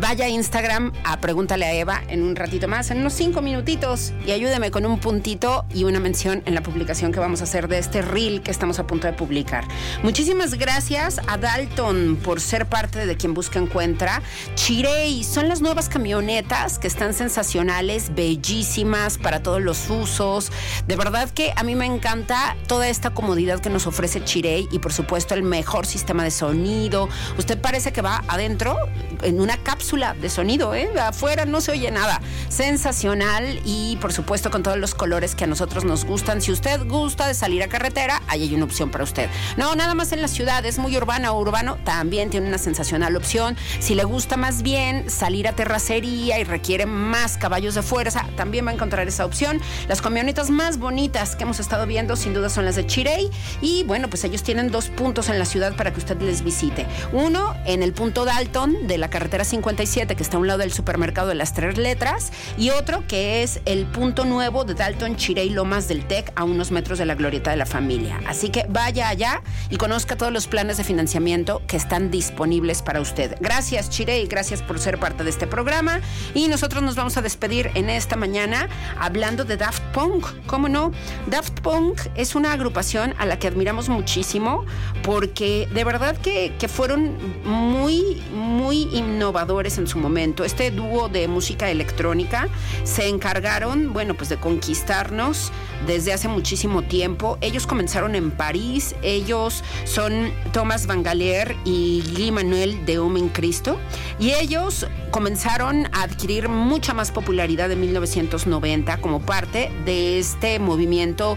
vaya 0.00 0.24
a 0.24 0.28
Instagram 0.28 0.92
a 1.04 1.20
Pregúntale 1.20 1.64
a 1.64 1.72
Eva 1.72 2.02
en 2.08 2.22
un 2.22 2.34
ratito 2.34 2.66
más, 2.68 2.90
en 2.90 2.98
unos 2.98 3.12
cinco 3.12 3.42
minutitos, 3.42 4.12
y 4.26 4.32
ayúdeme 4.32 4.70
con 4.70 4.86
un 4.86 4.98
puntito 4.98 5.64
y 5.72 5.84
una 5.84 6.00
mención 6.00 6.42
en 6.46 6.54
la 6.54 6.62
publicación 6.62 7.12
que 7.12 7.20
vamos 7.20 7.40
a 7.40 7.44
hacer 7.44 7.68
de 7.68 7.78
este 7.78 8.02
reel 8.02 8.42
que 8.42 8.50
estamos 8.50 8.78
a 8.78 8.86
punto 8.86 9.06
de 9.06 9.12
publicar. 9.12 9.64
Muchísimas 10.02 10.54
gracias 10.54 11.20
a 11.28 11.36
Dalton 11.38 12.16
por 12.16 12.40
ser 12.40 12.66
parte 12.66 13.06
de 13.06 13.16
quien 13.16 13.34
busca 13.34 13.58
encuentra. 13.58 14.22
Chirey 14.56 15.22
son 15.22 15.48
las 15.48 15.60
nuevas 15.60 15.88
camionetas 15.88 16.78
que 16.78 16.88
están 16.88 17.14
sensacionales, 17.14 18.14
bellísimas 18.14 19.18
para 19.18 19.42
todos 19.42 19.62
los 19.62 19.88
usos. 19.90 20.50
De 20.88 20.96
verdad 20.96 21.30
que 21.30 21.52
a 21.54 21.62
mí 21.62 21.74
me 21.74 21.86
encanta 21.86 22.56
toda 22.66 22.88
esta 22.88 23.10
comodidad 23.10 23.60
que 23.60 23.70
nos 23.70 23.86
ofrece 23.86 24.24
Chirey 24.24 24.68
y 24.72 24.78
por 24.80 24.92
supuesto 24.92 25.34
el 25.34 25.42
mejor 25.42 25.86
sistema 25.86 26.24
de 26.24 26.30
sonido. 26.30 27.08
Usted 27.38 27.60
parece 27.60 27.92
que 27.92 28.02
va 28.02 28.24
adentro 28.28 28.76
en 29.22 29.40
una 29.40 29.56
cápsula 29.58 29.83
de 29.92 30.30
sonido, 30.30 30.74
¿eh? 30.74 30.88
afuera 30.98 31.44
no 31.44 31.60
se 31.60 31.70
oye 31.70 31.90
nada. 31.90 32.20
Sensacional 32.48 33.60
y 33.64 33.96
por 34.00 34.12
supuesto 34.12 34.50
con 34.50 34.62
todos 34.62 34.78
los 34.78 34.94
colores 34.94 35.34
que 35.34 35.44
a 35.44 35.46
nosotros 35.46 35.84
nos 35.84 36.04
gustan. 36.04 36.40
Si 36.40 36.50
usted 36.50 36.84
gusta 36.88 37.28
de 37.28 37.34
salir 37.34 37.62
a 37.62 37.68
carretera, 37.68 38.22
ahí 38.26 38.42
hay 38.42 38.54
una 38.54 38.64
opción 38.64 38.90
para 38.90 39.04
usted. 39.04 39.28
No, 39.56 39.76
nada 39.76 39.94
más 39.94 40.10
en 40.12 40.22
la 40.22 40.28
ciudad, 40.28 40.64
es 40.64 40.78
muy 40.78 40.96
urbana 40.96 41.32
o 41.32 41.40
urbano, 41.40 41.76
también 41.84 42.30
tiene 42.30 42.48
una 42.48 42.58
sensacional 42.58 43.14
opción. 43.14 43.56
Si 43.78 43.94
le 43.94 44.04
gusta 44.04 44.36
más 44.36 44.62
bien 44.62 45.08
salir 45.10 45.46
a 45.46 45.52
terracería 45.52 46.40
y 46.40 46.44
requiere 46.44 46.86
más 46.86 47.36
caballos 47.36 47.74
de 47.74 47.82
fuerza, 47.82 48.26
también 48.36 48.66
va 48.66 48.70
a 48.70 48.74
encontrar 48.74 49.06
esa 49.06 49.26
opción. 49.26 49.60
Las 49.86 50.00
camionetas 50.00 50.50
más 50.50 50.78
bonitas 50.78 51.36
que 51.36 51.44
hemos 51.44 51.60
estado 51.60 51.86
viendo 51.86 52.16
sin 52.16 52.32
duda 52.32 52.48
son 52.48 52.64
las 52.64 52.74
de 52.74 52.86
Chirey 52.86 53.30
y 53.60 53.84
bueno, 53.84 54.08
pues 54.08 54.24
ellos 54.24 54.42
tienen 54.42 54.70
dos 54.70 54.88
puntos 54.88 55.28
en 55.28 55.38
la 55.38 55.44
ciudad 55.44 55.76
para 55.76 55.92
que 55.92 55.98
usted 55.98 56.20
les 56.20 56.42
visite. 56.42 56.86
Uno 57.12 57.54
en 57.64 57.82
el 57.82 57.92
punto 57.92 58.24
Dalton 58.24 58.88
de 58.88 58.98
la 58.98 59.08
carretera 59.08 59.44
57 59.74 60.14
que 60.14 60.22
está 60.22 60.36
a 60.36 60.40
un 60.40 60.46
lado 60.46 60.60
del 60.60 60.72
supermercado 60.72 61.28
de 61.28 61.34
las 61.34 61.52
tres 61.52 61.78
letras 61.78 62.32
y 62.56 62.70
otro 62.70 63.04
que 63.08 63.42
es 63.42 63.60
el 63.64 63.86
punto 63.86 64.24
nuevo 64.24 64.64
de 64.64 64.74
Dalton 64.74 65.16
Chirey 65.16 65.50
Lomas 65.50 65.88
del 65.88 66.06
Tec 66.06 66.32
a 66.36 66.44
unos 66.44 66.70
metros 66.70 66.98
de 66.98 67.06
la 67.06 67.16
glorieta 67.16 67.50
de 67.50 67.56
la 67.56 67.66
familia. 67.66 68.20
Así 68.26 68.50
que 68.50 68.66
vaya 68.68 69.08
allá 69.08 69.42
y 69.70 69.76
conozca 69.76 70.16
todos 70.16 70.32
los 70.32 70.46
planes 70.46 70.76
de 70.76 70.84
financiamiento 70.84 71.60
que 71.66 71.76
están 71.76 72.12
disponibles 72.12 72.82
para 72.82 73.00
usted. 73.00 73.36
Gracias 73.40 73.90
Chirey, 73.90 74.26
gracias 74.26 74.62
por 74.62 74.78
ser 74.78 74.98
parte 74.98 75.24
de 75.24 75.30
este 75.30 75.48
programa 75.48 76.00
y 76.34 76.46
nosotros 76.46 76.82
nos 76.82 76.94
vamos 76.94 77.16
a 77.16 77.22
despedir 77.22 77.72
en 77.74 77.90
esta 77.90 78.14
mañana 78.14 78.68
hablando 79.00 79.44
de 79.44 79.56
Daft 79.56 79.82
Punk. 79.92 80.26
¿Cómo 80.46 80.68
no? 80.68 80.92
Daft 81.26 81.60
Punk 81.60 82.00
es 82.14 82.36
una 82.36 82.52
agrupación 82.52 83.14
a 83.18 83.26
la 83.26 83.40
que 83.40 83.48
admiramos 83.48 83.88
muchísimo 83.88 84.64
porque 85.02 85.68
de 85.74 85.82
verdad 85.82 86.16
que, 86.16 86.54
que 86.60 86.68
fueron 86.68 87.18
muy, 87.44 88.22
muy 88.32 88.82
innovadores 88.92 89.63
en 89.64 89.86
su 89.86 89.98
momento. 89.98 90.44
Este 90.44 90.70
dúo 90.70 91.08
de 91.08 91.26
música 91.26 91.70
electrónica 91.70 92.48
se 92.84 93.08
encargaron, 93.08 93.92
bueno, 93.94 94.14
pues 94.14 94.28
de 94.28 94.36
conquistarnos 94.36 95.52
desde 95.86 96.12
hace 96.12 96.28
muchísimo 96.28 96.82
tiempo. 96.82 97.38
Ellos 97.40 97.66
comenzaron 97.66 98.14
en 98.14 98.30
París, 98.30 98.94
ellos 99.02 99.64
son 99.84 100.30
Thomas 100.52 100.86
Van 100.86 101.02
Galeer 101.02 101.56
y 101.64 102.02
Guy 102.14 102.30
Manuel 102.30 102.84
de 102.84 102.98
Omen 102.98 103.30
Cristo 103.30 103.78
y 104.18 104.32
ellos 104.32 104.86
comenzaron 105.10 105.86
a 105.92 106.02
adquirir 106.02 106.48
mucha 106.48 106.92
más 106.92 107.10
popularidad 107.10 107.72
en 107.72 107.80
1990 107.80 109.00
como 109.00 109.20
parte 109.20 109.70
de 109.84 110.18
este 110.18 110.58
movimiento 110.58 111.36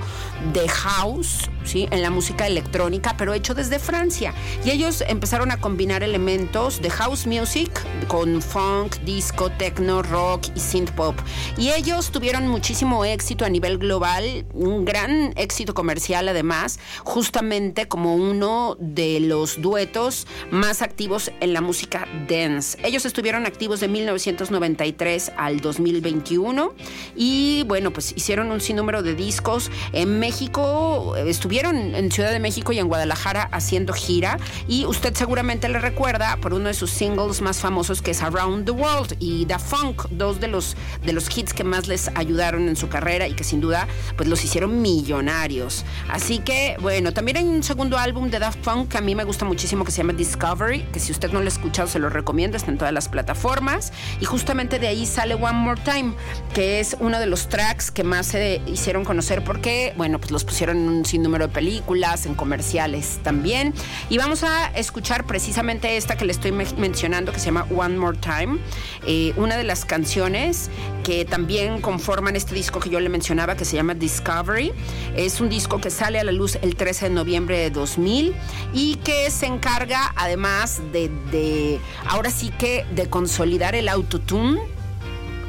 de 0.53 0.67
house, 0.67 1.49
¿sí? 1.67 1.87
en 1.91 2.01
la 2.01 2.09
música 2.09 2.47
electrónica, 2.47 3.15
pero 3.17 3.33
hecho 3.33 3.53
desde 3.53 3.79
Francia. 3.79 4.33
Y 4.63 4.71
ellos 4.71 5.03
empezaron 5.07 5.51
a 5.51 5.59
combinar 5.59 6.03
elementos 6.03 6.81
de 6.81 6.89
house 6.89 7.27
music 7.27 7.69
con 8.07 8.41
funk, 8.41 8.95
disco, 9.05 9.51
techno, 9.51 10.01
rock 10.01 10.47
y 10.55 10.59
synth 10.59 10.91
pop. 10.91 11.15
Y 11.57 11.71
ellos 11.71 12.11
tuvieron 12.11 12.47
muchísimo 12.47 13.03
éxito 13.05 13.45
a 13.45 13.49
nivel 13.49 13.77
global, 13.77 14.45
un 14.53 14.85
gran 14.85 15.33
éxito 15.35 15.73
comercial 15.73 16.29
además, 16.29 16.79
justamente 17.03 17.87
como 17.87 18.15
uno 18.15 18.77
de 18.79 19.19
los 19.19 19.61
duetos 19.61 20.27
más 20.51 20.81
activos 20.81 21.31
en 21.39 21.53
la 21.53 21.61
música 21.61 22.07
dance. 22.29 22.77
Ellos 22.83 23.05
estuvieron 23.05 23.45
activos 23.45 23.79
de 23.79 23.87
1993 23.87 25.33
al 25.37 25.59
2021 25.59 26.73
y 27.15 27.63
bueno, 27.67 27.91
pues 27.91 28.13
hicieron 28.15 28.51
un 28.51 28.61
sinnúmero 28.61 29.03
de 29.03 29.15
discos 29.15 29.69
en 29.91 30.19
México, 30.19 31.15
estuvieron 31.17 31.56
en 31.65 32.11
Ciudad 32.11 32.31
de 32.31 32.39
México 32.39 32.71
y 32.71 32.79
en 32.79 32.87
Guadalajara 32.87 33.49
haciendo 33.51 33.93
gira 33.93 34.37
y 34.67 34.85
usted 34.85 35.15
seguramente 35.15 35.67
le 35.69 35.79
recuerda 35.79 36.37
por 36.37 36.53
uno 36.53 36.67
de 36.67 36.73
sus 36.73 36.91
singles 36.91 37.41
más 37.41 37.59
famosos 37.59 38.01
que 38.01 38.11
es 38.11 38.21
Around 38.21 38.65
the 38.65 38.71
World 38.71 39.15
y 39.19 39.45
The 39.45 39.57
Funk, 39.57 40.03
dos 40.11 40.39
de 40.39 40.47
los 40.47 40.75
de 41.03 41.13
los 41.13 41.35
hits 41.35 41.53
que 41.53 41.63
más 41.63 41.87
les 41.87 42.09
ayudaron 42.15 42.67
en 42.67 42.75
su 42.75 42.89
carrera 42.89 43.27
y 43.27 43.33
que 43.33 43.43
sin 43.43 43.59
duda 43.59 43.87
pues 44.15 44.29
los 44.29 44.43
hicieron 44.43 44.81
millonarios. 44.81 45.83
Así 46.09 46.39
que 46.39 46.77
bueno, 46.79 47.11
también 47.11 47.37
hay 47.37 47.45
un 47.45 47.63
segundo 47.63 47.97
álbum 47.97 48.29
de 48.29 48.39
Daft 48.39 48.59
Punk 48.59 48.89
que 48.89 48.97
a 48.99 49.01
mí 49.01 49.15
me 49.15 49.23
gusta 49.23 49.43
muchísimo 49.43 49.83
que 49.83 49.91
se 49.91 49.97
llama 49.97 50.13
Discovery, 50.13 50.83
que 50.93 50.99
si 50.99 51.11
usted 51.11 51.31
no 51.31 51.39
lo 51.39 51.45
ha 51.45 51.49
escuchado 51.49 51.87
se 51.87 51.97
lo 51.97 52.09
recomiendo, 52.09 52.55
está 52.55 52.69
en 52.69 52.77
todas 52.77 52.93
las 52.93 53.09
plataformas 53.09 53.91
y 54.21 54.25
justamente 54.25 54.77
de 54.77 54.87
ahí 54.87 55.05
sale 55.05 55.33
One 55.33 55.53
More 55.53 55.81
Time, 55.81 56.13
que 56.53 56.79
es 56.79 56.95
uno 56.99 57.19
de 57.19 57.25
los 57.25 57.49
tracks 57.49 57.89
que 57.89 58.03
más 58.03 58.27
se 58.27 58.61
hicieron 58.67 59.03
conocer 59.03 59.43
porque 59.43 59.93
bueno, 59.97 60.19
pues 60.19 60.31
los 60.31 60.43
pusieron 60.43 60.77
en 60.77 60.89
un 60.89 61.05
sinnúmero 61.05 61.46
películas, 61.49 62.25
en 62.25 62.35
comerciales 62.35 63.19
también. 63.23 63.73
Y 64.09 64.17
vamos 64.17 64.43
a 64.43 64.67
escuchar 64.67 65.25
precisamente 65.25 65.97
esta 65.97 66.17
que 66.17 66.25
le 66.25 66.31
estoy 66.31 66.51
me- 66.51 66.65
mencionando 66.77 67.31
que 67.31 67.39
se 67.39 67.45
llama 67.47 67.65
One 67.75 67.97
More 67.97 68.17
Time, 68.17 68.59
eh, 69.05 69.33
una 69.37 69.57
de 69.57 69.63
las 69.63 69.85
canciones 69.85 70.69
que 71.03 71.25
también 71.25 71.81
conforman 71.81 72.35
este 72.35 72.53
disco 72.55 72.79
que 72.79 72.89
yo 72.89 72.99
le 72.99 73.09
mencionaba 73.09 73.55
que 73.55 73.65
se 73.65 73.75
llama 73.75 73.93
Discovery. 73.93 74.73
Es 75.15 75.39
un 75.41 75.49
disco 75.49 75.79
que 75.79 75.89
sale 75.89 76.19
a 76.19 76.23
la 76.23 76.31
luz 76.31 76.57
el 76.61 76.75
13 76.75 77.09
de 77.09 77.15
noviembre 77.15 77.57
de 77.59 77.69
2000 77.71 78.33
y 78.73 78.95
que 78.97 79.29
se 79.31 79.45
encarga 79.45 80.13
además 80.15 80.81
de, 80.91 81.09
de 81.31 81.79
ahora 82.07 82.29
sí 82.29 82.49
que 82.57 82.85
de 82.93 83.09
consolidar 83.09 83.75
el 83.75 83.87
autotune 83.89 84.59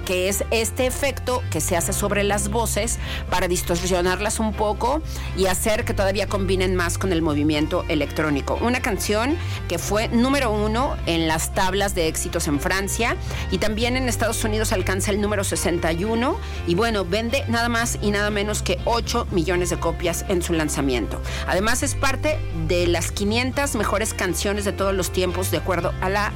que 0.08 0.30
es 0.30 0.42
este 0.50 0.86
efecto 0.86 1.42
que 1.50 1.60
se 1.60 1.76
hace 1.76 1.92
sobre 1.92 2.24
las 2.24 2.48
voces 2.48 2.98
para 3.28 3.46
distorsionarlas 3.46 4.40
un 4.40 4.54
poco 4.54 5.02
y 5.36 5.44
hacer 5.48 5.84
que 5.84 5.92
todavía 5.92 6.26
combinen 6.26 6.74
más 6.74 6.96
con 6.96 7.12
el 7.12 7.20
movimiento 7.20 7.84
electrónico. 7.88 8.58
Una 8.62 8.80
canción 8.80 9.36
que 9.68 9.76
fue 9.76 10.08
número 10.08 10.50
uno 10.50 10.96
en 11.04 11.28
las 11.28 11.52
tablas 11.52 11.94
de 11.94 12.08
éxitos 12.08 12.48
en 12.48 12.58
Francia 12.58 13.16
y 13.50 13.58
también 13.58 13.98
en 13.98 14.08
Estados 14.08 14.42
Unidos 14.44 14.72
alcanza 14.72 15.10
el 15.10 15.20
número 15.20 15.44
61 15.44 16.38
y 16.66 16.74
bueno, 16.74 17.04
vende 17.04 17.44
nada 17.48 17.68
más 17.68 17.98
y 18.00 18.10
nada 18.10 18.30
menos 18.30 18.62
que 18.62 18.78
8 18.86 19.26
millones 19.30 19.68
de 19.68 19.78
copias 19.78 20.24
en 20.30 20.40
su 20.40 20.54
lanzamiento. 20.54 21.20
Además 21.46 21.82
es 21.82 21.94
parte 21.94 22.38
de 22.66 22.86
las 22.86 23.12
500 23.12 23.74
mejores 23.74 24.14
canciones 24.14 24.64
de 24.64 24.72
todos 24.72 24.94
los 24.94 25.12
tiempos 25.12 25.50
de 25.50 25.58
acuerdo 25.58 25.92
a 26.00 26.08
la 26.08 26.32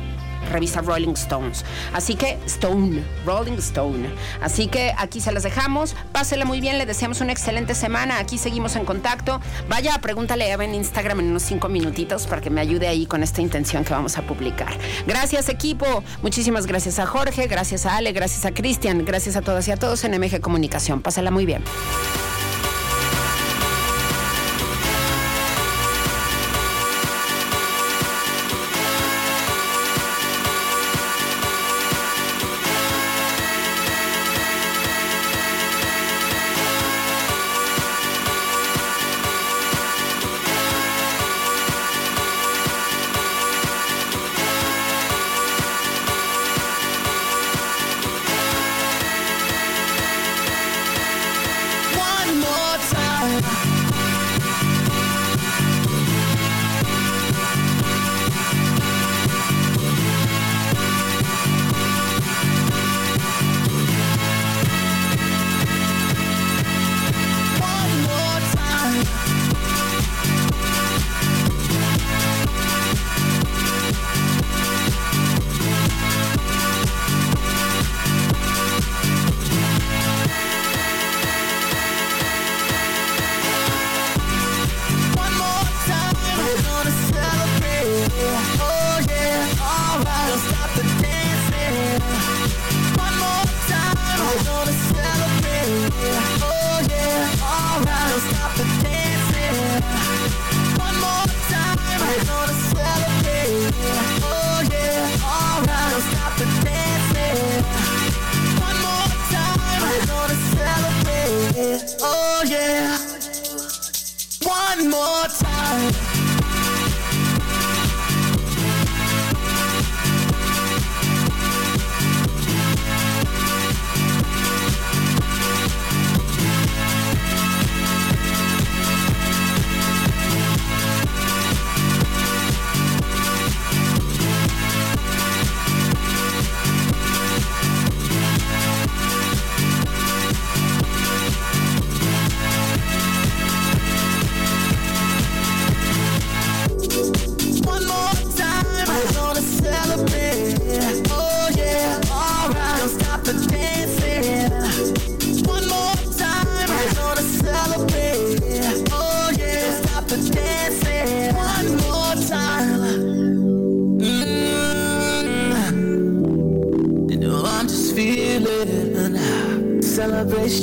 revista 0.52 0.80
Rolling 0.80 1.14
Stones. 1.14 1.64
Así 1.92 2.14
que 2.14 2.38
Stone, 2.46 3.02
Rolling 3.26 3.58
Stone. 3.58 4.08
Así 4.40 4.68
que 4.68 4.92
aquí 4.96 5.20
se 5.20 5.32
las 5.32 5.42
dejamos. 5.42 5.94
Pásela 6.12 6.44
muy 6.44 6.60
bien, 6.60 6.78
le 6.78 6.86
deseamos 6.86 7.20
una 7.20 7.32
excelente 7.32 7.74
semana. 7.74 8.18
Aquí 8.18 8.38
seguimos 8.38 8.76
en 8.76 8.84
contacto. 8.84 9.40
Vaya, 9.68 9.98
pregúntale 10.00 10.44
a 10.44 10.54
Eva 10.54 10.64
en 10.64 10.74
Instagram 10.74 11.20
en 11.20 11.30
unos 11.30 11.42
cinco 11.42 11.68
minutitos 11.68 12.26
para 12.26 12.40
que 12.40 12.50
me 12.50 12.60
ayude 12.60 12.88
ahí 12.88 13.06
con 13.06 13.22
esta 13.22 13.40
intención 13.40 13.84
que 13.84 13.92
vamos 13.92 14.18
a 14.18 14.22
publicar. 14.22 14.76
Gracias, 15.06 15.48
equipo. 15.48 16.04
Muchísimas 16.22 16.66
gracias 16.66 16.98
a 16.98 17.06
Jorge, 17.06 17.46
gracias 17.46 17.86
a 17.86 17.96
Ale, 17.96 18.12
gracias 18.12 18.44
a 18.44 18.52
Cristian, 18.52 19.04
gracias 19.04 19.36
a 19.36 19.42
todas 19.42 19.66
y 19.68 19.72
a 19.72 19.76
todos 19.76 20.04
en 20.04 20.18
MG 20.18 20.40
Comunicación. 20.40 21.00
Pásala 21.02 21.30
muy 21.30 21.46
bien. 21.46 21.62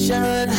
should 0.10 0.59